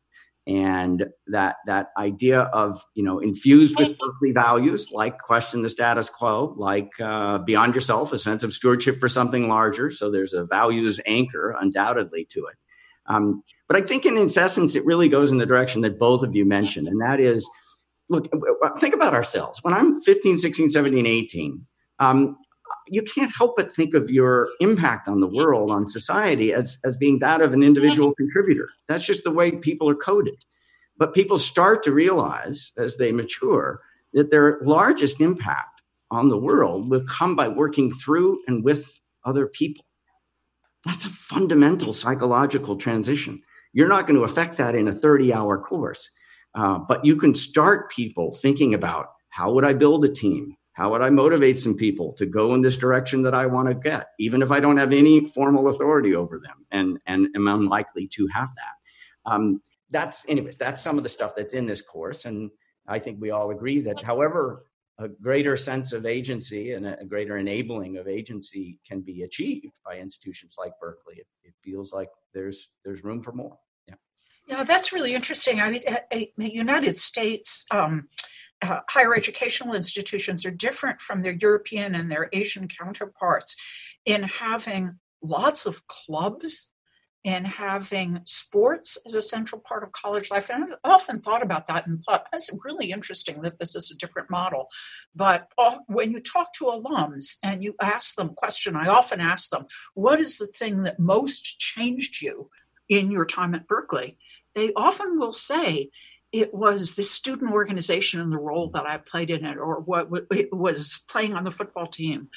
[0.47, 6.11] and that that idea of you know infused with Berkeley values like question the status
[6.11, 9.91] quo, like uh, beyond yourself, a sense of stewardship for something larger.
[9.91, 12.57] So there's a values anchor undoubtedly to it.
[13.07, 16.35] Um, but I think in essence, it really goes in the direction that both of
[16.35, 17.49] you mentioned, and that is,
[18.11, 18.29] look,
[18.79, 19.61] think about ourselves.
[19.63, 21.67] When I'm 15, 16, 17, 18,
[22.01, 22.37] um,
[22.87, 26.97] you can't help but think of your impact on the world, on society, as, as
[26.97, 28.68] being that of an individual contributor.
[28.89, 30.45] That's just the way people are coded.
[30.97, 33.80] But people start to realize as they mature
[34.12, 38.87] that their largest impact on the world will come by working through and with
[39.24, 39.85] other people.
[40.85, 43.43] That's a fundamental psychological transition.
[43.72, 46.11] You're not going to affect that in a 30 hour course,
[46.55, 50.57] uh, but you can start people thinking about how would I build a team?
[50.75, 53.75] How would I motivate some people to go in this direction that I want to
[53.75, 58.09] get, even if I don't have any formal authority over them and, and am unlikely
[58.09, 59.31] to have that?
[59.33, 62.25] Um, that's, anyways, that's some of the stuff that's in this course.
[62.25, 62.51] And
[62.89, 64.66] I think we all agree that, however,
[64.99, 69.97] a greater sense of agency and a greater enabling of agency can be achieved by
[69.97, 71.16] institutions like Berkeley.
[71.16, 73.59] It, it feels like there's there's room for more.
[73.89, 73.95] Yeah.
[74.47, 75.61] Yeah, that's really interesting.
[75.61, 75.83] I mean,
[76.37, 78.09] the United States um,
[78.65, 83.57] uh, higher educational institutions are different from their European and their Asian counterparts
[84.05, 86.71] in having lots of clubs
[87.25, 90.51] and having sports as a central part of college life.
[90.51, 93.97] And I've often thought about that and thought that's really interesting that this is a
[93.97, 94.69] different model.
[95.15, 99.21] But uh, when you talk to alums and you ask them a question, I often
[99.21, 102.51] ask them, what is the thing that most changed you
[102.91, 104.19] in your time at Berkeley?
[104.55, 105.91] They often will say,
[106.35, 110.09] it was the student organization and the role that I played in it, or what
[110.32, 112.28] it was playing on the football team.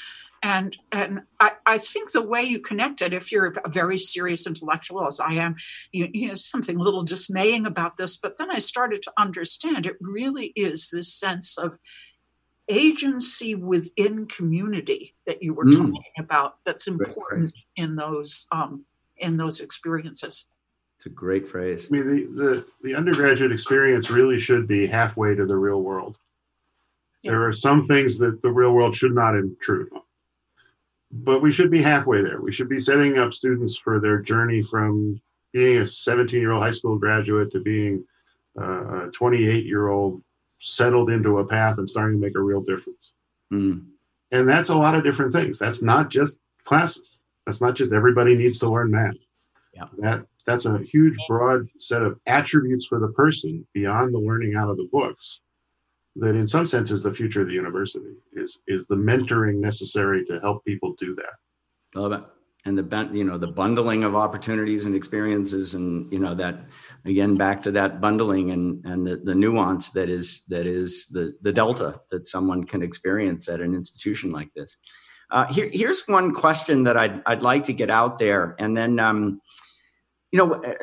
[0.43, 4.45] And and I, I think the way you connect it, if you're a very serious
[4.45, 5.55] intellectual as I am,
[5.91, 8.17] you, you know something a little dismaying about this.
[8.17, 11.79] But then I started to understand it really is this sense of
[12.69, 15.71] agency within community that you were mm.
[15.71, 16.57] talking about.
[16.65, 18.85] That's important in those um,
[19.17, 20.45] in those experiences.
[20.97, 21.87] It's a great phrase.
[21.91, 26.17] I mean, the, the, the undergraduate experience really should be halfway to the real world.
[27.21, 27.31] Yeah.
[27.31, 30.01] There are some things that the real world should not intrude on.
[31.11, 32.41] But we should be halfway there.
[32.41, 35.21] We should be setting up students for their journey from
[35.53, 38.03] being a 17 year old high school graduate to being
[38.57, 40.23] a 28 year old
[40.61, 43.11] settled into a path and starting to make a real difference.
[43.53, 43.85] Mm.
[44.31, 45.59] And that's a lot of different things.
[45.59, 47.19] That's not just classes.
[47.45, 49.13] That's not just everybody needs to learn math
[49.78, 49.86] Yeah.
[49.99, 54.69] That that's a huge, broad set of attributes for the person beyond the learning out
[54.69, 55.39] of the books.
[56.15, 58.15] That, in some sense, is the future of the university.
[58.34, 61.99] Is is the mentoring necessary to help people do that?
[61.99, 62.23] Love it
[62.67, 66.65] and the you know the bundling of opportunities and experiences and you know that
[67.05, 71.34] again back to that bundling and and the, the nuance that is that is the
[71.41, 74.75] the delta that someone can experience at an institution like this
[75.30, 78.97] uh, here, here's one question that I'd, I'd like to get out there and then
[78.97, 79.41] um,
[80.32, 80.73] you know uh,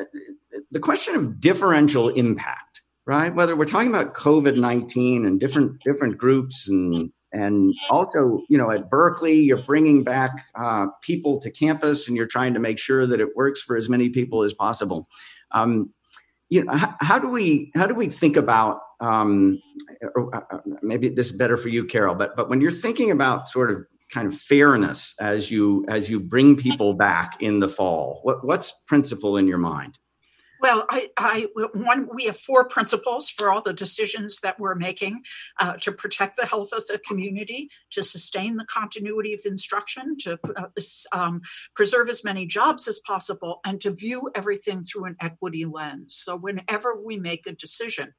[0.71, 3.33] the question of differential impact right?
[3.33, 8.89] Whether we're talking about covid-19 and different different groups and and also you know at
[8.89, 13.19] berkeley you're bringing back uh, people to campus and you're trying to make sure that
[13.19, 15.07] it works for as many people as possible.
[15.51, 15.93] Um,
[16.49, 19.59] you know how, how, do we how do we think about um,
[20.17, 23.49] uh, uh, maybe this is better for you carol but but when you're thinking about
[23.49, 23.85] sort of
[24.15, 28.71] kind of fairness as you as you bring people back in the fall what what's
[28.87, 29.99] principle in your mind
[30.61, 35.21] well, I, I, one, we have four principles for all the decisions that we're making
[35.59, 40.39] uh, to protect the health of the community, to sustain the continuity of instruction, to
[40.55, 40.67] uh,
[41.11, 41.41] um,
[41.75, 46.15] preserve as many jobs as possible, and to view everything through an equity lens.
[46.15, 48.13] So, whenever we make a decision,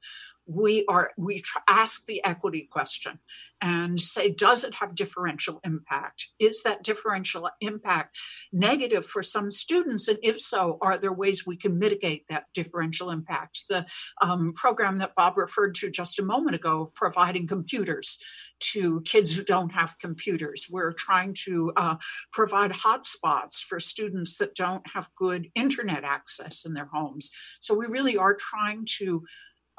[0.47, 3.19] we are we ask the equity question
[3.63, 6.29] and say does it have differential impact?
[6.39, 8.19] Is that differential impact
[8.53, 10.09] negative for some students?
[10.09, 13.65] And if so are there ways we can mitigate that differential impact?
[13.69, 13.87] The
[14.23, 18.19] um, program that bob referred to just a moment ago providing computers
[18.59, 20.67] to kids who don't have computers.
[20.71, 21.97] We're trying to uh,
[22.33, 27.31] provide hotspots for students that don't have good internet access in their homes.
[27.61, 29.25] So we really are trying to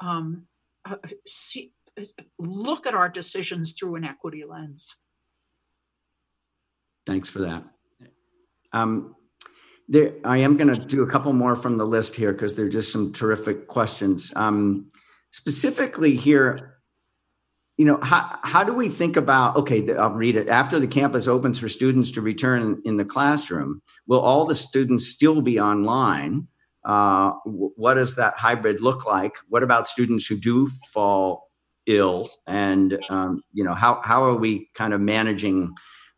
[0.00, 0.46] um,
[0.90, 1.72] uh, see,
[2.38, 4.96] look at our decisions through an equity lens.
[7.06, 7.64] Thanks for that.
[8.72, 9.16] Um,
[9.88, 12.68] there, I am going to do a couple more from the list here because they're
[12.68, 14.30] just some terrific questions.
[14.36, 14.90] Um,
[15.30, 16.74] specifically here,
[17.78, 20.48] you know, how, how do we think about, okay, I'll read it.
[20.48, 25.06] After the campus opens for students to return in the classroom, will all the students
[25.06, 26.48] still be online?
[26.88, 29.34] Uh, what does that hybrid look like?
[29.50, 31.50] What about students who do fall
[31.86, 35.74] ill, and um, you know how how are we kind of managing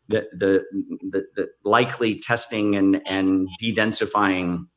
[0.07, 0.63] the the,
[1.11, 4.67] the, the likely testing and and dedensifying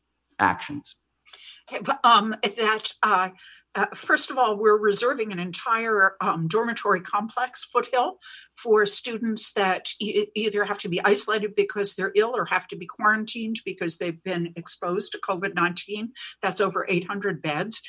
[0.41, 0.97] actions?
[2.03, 3.29] Um, that uh,
[3.75, 8.19] uh, first of all, we're reserving an entire um, dormitory complex, Foothill,
[8.57, 12.77] for students that e- either have to be isolated because they're ill or have to
[12.77, 16.13] be quarantined because they've been exposed to COVID 19.
[16.41, 17.81] That's over 800 beds.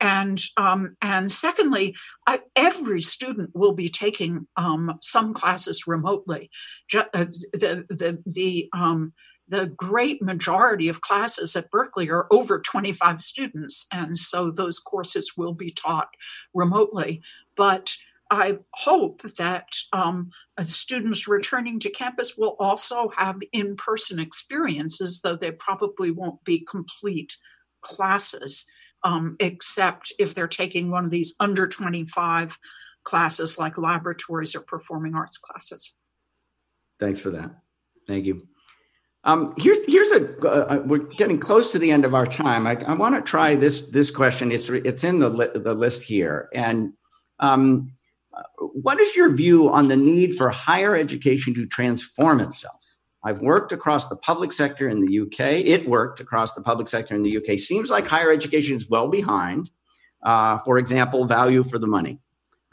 [0.00, 1.94] And, um, and secondly,
[2.26, 6.50] I, every student will be taking um, some classes remotely.
[6.94, 7.04] Uh,
[7.52, 9.12] the, the, the, um,
[9.48, 15.32] the great majority of classes at Berkeley are over 25 students, and so those courses
[15.36, 16.08] will be taught
[16.54, 17.22] remotely.
[17.56, 17.94] But
[18.30, 20.30] I hope that um,
[20.62, 26.60] students returning to campus will also have in person experiences, though they probably won't be
[26.60, 27.36] complete
[27.82, 28.64] classes,
[29.04, 32.58] um, except if they're taking one of these under 25
[33.04, 35.94] classes like laboratories or performing arts classes.
[36.98, 37.50] Thanks for that.
[38.06, 38.48] Thank you.
[39.24, 42.66] Um, here's here's a uh, uh, we're getting close to the end of our time.
[42.66, 44.52] I, I want to try this this question.
[44.52, 46.48] It's it's in the li- the list here.
[46.54, 46.92] And
[47.40, 47.90] um,
[48.58, 52.80] what is your view on the need for higher education to transform itself?
[53.24, 55.64] I've worked across the public sector in the UK.
[55.64, 57.58] It worked across the public sector in the UK.
[57.58, 59.70] Seems like higher education is well behind.
[60.22, 62.18] Uh, for example, value for the money.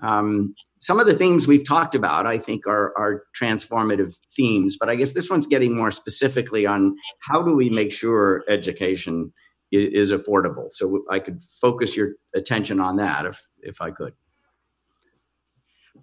[0.02, 4.90] Um, some of the themes we've talked about, I think, are, are transformative themes, but
[4.90, 9.32] I guess this one's getting more specifically on how do we make sure education
[9.72, 10.72] is, is affordable.
[10.72, 14.14] So I could focus your attention on that if if I could.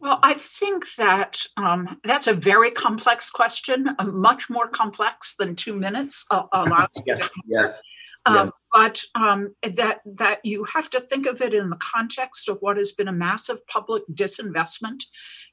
[0.00, 5.74] Well, I think that um, that's a very complex question, much more complex than two
[5.74, 7.82] minutes allows yes, yes.
[8.26, 12.58] Um, but um, that that you have to think of it in the context of
[12.60, 15.04] what has been a massive public disinvestment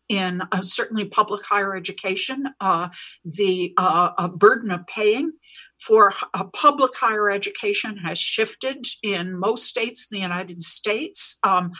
[0.09, 2.89] in uh, certainly public higher education, uh,
[3.23, 5.31] the uh, burden of paying
[5.79, 6.13] for
[6.53, 11.37] public higher education has shifted in most states in the United States.
[11.43, 11.71] Um,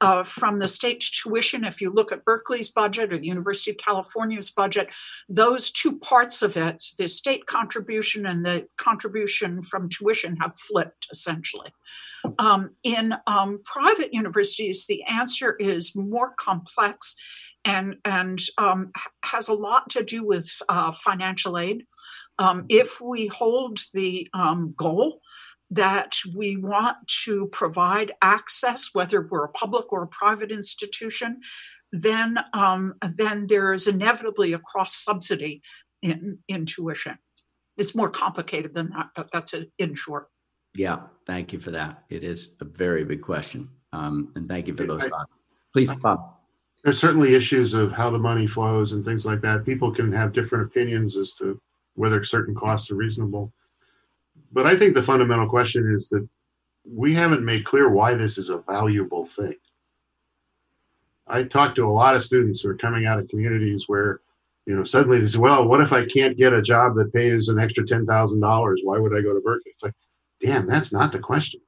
[0.00, 3.78] uh, from the state tuition, if you look at Berkeley's budget or the University of
[3.78, 4.88] California's budget,
[5.28, 11.06] those two parts of it, the state contribution and the contribution from tuition, have flipped
[11.10, 11.72] essentially.
[12.38, 17.16] Um, in um, private universities, the answer is more complex
[17.64, 18.92] and, and um,
[19.22, 21.84] has a lot to do with uh, financial aid.
[22.38, 25.20] Um, if we hold the um, goal
[25.70, 31.40] that we want to provide access, whether we're a public or a private institution,
[31.92, 35.62] then um, then there is inevitably a cross subsidy
[36.02, 37.18] in, in tuition.
[37.76, 40.28] It's more complicated than that, but that's it in short.
[40.76, 42.04] Yeah, thank you for that.
[42.10, 45.36] It is a very big question, um, and thank you for those I, thoughts.
[45.72, 46.34] Please, Bob.
[46.84, 49.64] There's certainly issues of how the money flows and things like that.
[49.64, 51.60] People can have different opinions as to
[51.94, 53.52] whether certain costs are reasonable.
[54.52, 56.26] But I think the fundamental question is that
[56.84, 59.56] we haven't made clear why this is a valuable thing.
[61.26, 64.20] I talk to a lot of students who are coming out of communities where,
[64.64, 67.48] you know, suddenly they say, well, what if I can't get a job that pays
[67.48, 68.76] an extra $10,000?
[68.84, 69.72] Why would I go to Berkeley?
[69.72, 69.94] It's like,
[70.40, 71.60] damn, that's not the question.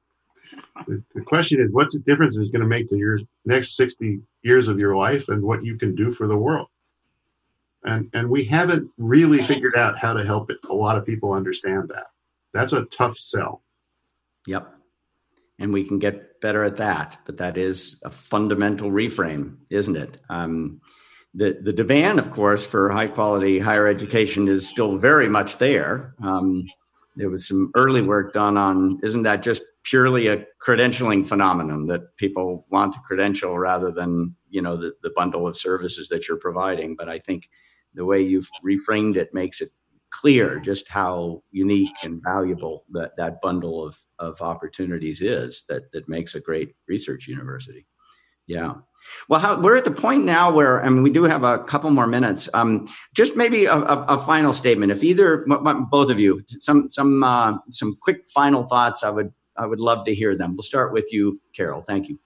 [0.87, 4.21] The, the question is, what's the difference is going to make to your next 60
[4.43, 6.69] years of your life and what you can do for the world?
[7.85, 10.59] And, and we haven't really figured out how to help it.
[10.71, 12.07] A lot of people understand that.
[12.53, 13.63] That's a tough sell.
[14.47, 14.79] Yep
[15.59, 17.19] and we can get better at that.
[17.27, 20.21] But that is a fundamental reframe, isn't it?
[20.31, 20.81] Um,
[21.35, 26.15] the the demand, of course, for high quality higher education is still very much there.
[26.23, 26.65] Um,
[27.17, 32.17] there was some early work done on isn't that just purely a credentialing phenomenon that
[32.17, 36.39] people want to credential rather than you know the, the bundle of services that you're
[36.39, 37.49] providing but i think
[37.95, 39.71] the way you've reframed it makes it
[40.11, 46.09] clear just how unique and valuable that, that bundle of, of opportunities is that, that
[46.09, 47.87] makes a great research university.
[48.47, 48.75] Yeah.
[49.29, 51.91] Well, how, we're at the point now where, I mean, we do have a couple
[51.91, 52.49] more minutes.
[52.55, 54.91] Um, just maybe a, a, a, final statement.
[54.91, 55.45] If either,
[55.91, 60.05] both of you, some some uh, some quick final thoughts, I would I would love
[60.07, 60.57] to hear them.
[60.57, 61.83] We'll start with you, Carol.
[61.83, 62.19] Thank you.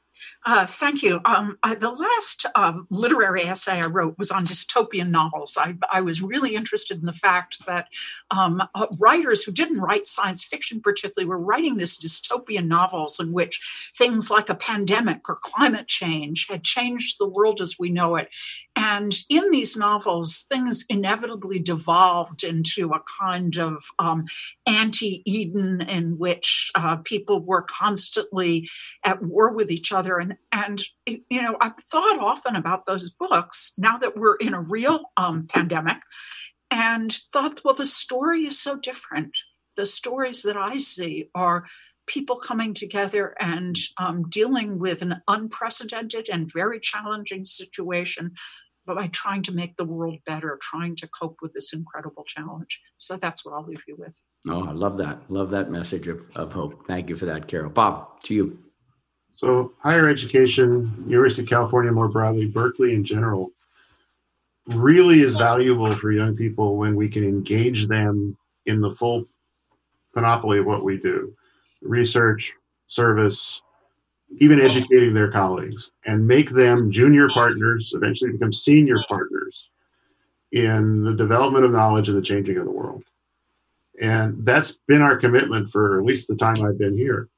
[0.44, 1.20] Uh, thank you.
[1.24, 5.56] Um, uh, the last um, literary essay I wrote was on dystopian novels.
[5.58, 7.88] I, I was really interested in the fact that
[8.30, 13.32] um, uh, writers who didn't write science fiction, particularly, were writing these dystopian novels in
[13.32, 18.16] which things like a pandemic or climate change had changed the world as we know
[18.16, 18.28] it.
[18.74, 24.24] And in these novels, things inevitably devolved into a kind of um,
[24.66, 28.68] anti Eden in which uh, people were constantly
[29.04, 33.72] at war with each other and and you know I've thought often about those books
[33.76, 35.98] now that we're in a real um, pandemic,
[36.70, 39.36] and thought, well, the story is so different.
[39.76, 41.66] The stories that I see are
[42.06, 48.32] people coming together and um, dealing with an unprecedented and very challenging situation
[48.86, 52.80] but by trying to make the world better, trying to cope with this incredible challenge.
[52.96, 54.20] So that's what I'll leave you with.
[54.48, 55.30] Oh, I love that.
[55.30, 56.86] Love that message of, of hope.
[56.86, 57.70] Thank you for that, Carol.
[57.70, 58.58] Bob, to you.
[59.34, 63.50] So, higher education, University of California more broadly, Berkeley in general,
[64.66, 68.36] really is valuable for young people when we can engage them
[68.66, 69.26] in the full
[70.14, 71.34] panoply of what we do
[71.82, 72.54] research,
[72.88, 73.60] service,
[74.38, 79.68] even educating their colleagues, and make them junior partners, eventually become senior partners
[80.52, 83.02] in the development of knowledge and the changing of the world.
[84.00, 87.28] And that's been our commitment for at least the time I've been here.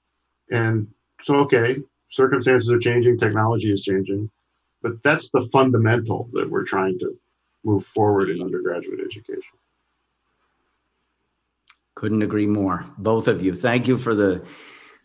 [0.51, 0.88] And
[1.22, 1.78] so, okay,
[2.11, 4.30] circumstances are changing, technology is changing,
[4.82, 7.18] but that's the fundamental that we're trying to
[7.64, 9.42] move forward in undergraduate education.
[11.95, 12.84] Couldn't agree more.
[12.99, 13.55] Both of you.
[13.55, 14.45] Thank you for the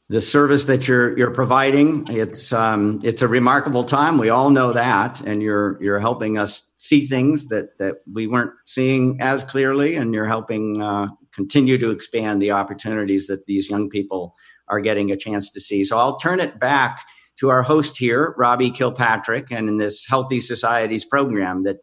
[0.09, 2.07] the service that you're you're providing.
[2.09, 4.17] It's um, it's a remarkable time.
[4.17, 8.53] We all know that, and you're you're helping us see things that that we weren't
[8.65, 13.89] seeing as clearly, and you're helping uh, continue to expand the opportunities that these young
[13.89, 14.33] people
[14.67, 15.83] are getting a chance to see.
[15.83, 17.01] So I'll turn it back
[17.37, 21.77] to our host here, Robbie Kilpatrick, and in this Healthy Societies program that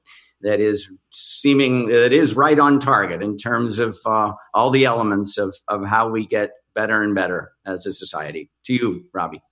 [0.46, 5.36] that is seeming that is right on target in terms of uh, all the elements
[5.38, 8.48] of of how we get better and better as a society.
[8.66, 9.42] To you, Robbie.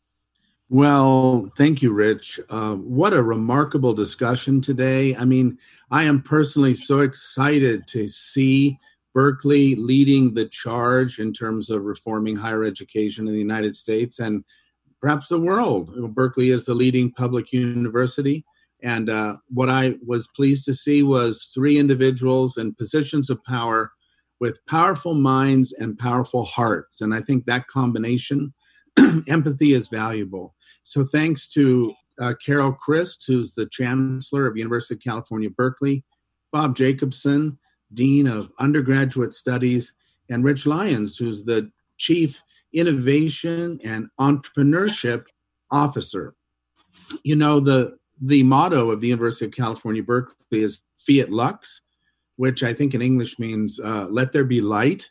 [0.70, 2.40] Well, thank you, Rich.
[2.48, 5.14] Uh, what a remarkable discussion today.
[5.16, 5.58] I mean,
[5.90, 8.78] I am personally so excited to see
[9.14, 14.44] Berkeley leading the charge in terms of reforming higher education in the United States and
[15.00, 16.14] perhaps the world.
[16.14, 18.44] Berkeley is the leading public university.
[18.84, 23.90] And uh, what I was pleased to see was three individuals in positions of power
[24.40, 27.00] with powerful minds and powerful hearts.
[27.00, 28.52] And I think that combination,
[29.28, 30.54] empathy is valuable.
[30.82, 36.04] So thanks to uh, Carol Christ, who's the chancellor of University of California, Berkeley,
[36.52, 37.58] Bob Jacobsen,
[37.94, 39.94] Dean of Undergraduate Studies,
[40.28, 42.38] and Rich Lyons, who's the Chief
[42.74, 45.24] Innovation and Entrepreneurship
[45.70, 46.34] Officer.
[47.22, 51.82] You know, the, the motto of the University of California, Berkeley is Fiat Lux,
[52.36, 55.08] which I think in English means uh, let there be light.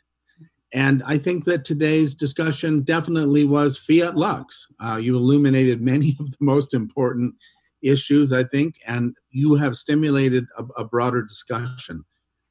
[0.72, 4.66] And I think that today's discussion definitely was fiat lux.
[4.84, 7.34] Uh, you illuminated many of the most important
[7.82, 12.04] issues, I think, and you have stimulated a, a broader discussion.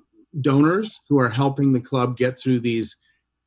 [0.42, 2.98] donors who are helping the club get through these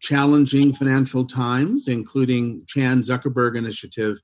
[0.00, 4.16] challenging financial times, including Chan Zuckerberg Initiative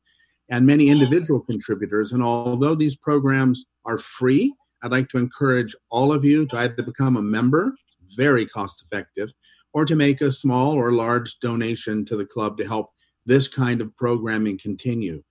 [0.49, 2.13] and many individual contributors.
[2.13, 6.83] And although these programs are free, I'd like to encourage all of you to either
[6.83, 7.75] become a member
[8.17, 9.33] very cost effective,
[9.75, 12.91] or to make a small or large donation to the club to help
[13.27, 15.23] this kind of programming continue.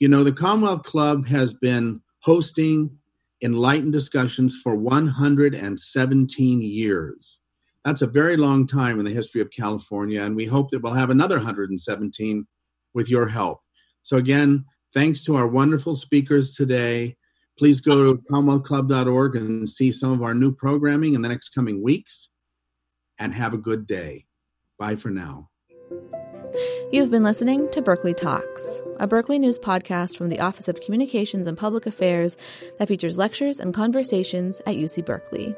[0.00, 2.90] You know, the Commonwealth Club has been hosting
[3.42, 7.38] enlightened discussions for 117 years.
[7.84, 10.94] That's a very long time in the history of California, and we hope that we'll
[10.94, 12.46] have another 117
[12.94, 13.60] with your help.
[14.02, 14.64] So, again,
[14.94, 17.16] thanks to our wonderful speakers today.
[17.58, 21.82] Please go to commonwealthclub.org and see some of our new programming in the next coming
[21.82, 22.28] weeks.
[23.18, 24.26] And have a good day.
[24.76, 25.50] Bye for now.
[26.92, 31.46] You've been listening to Berkeley Talks, a Berkeley News podcast from the Office of Communications
[31.46, 32.36] and Public Affairs
[32.78, 35.54] that features lectures and conversations at UC Berkeley.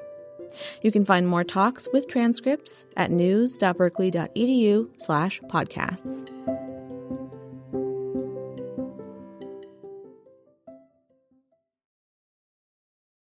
[0.82, 6.75] You can find more talks with transcripts at news.berkeley.edu slash podcasts.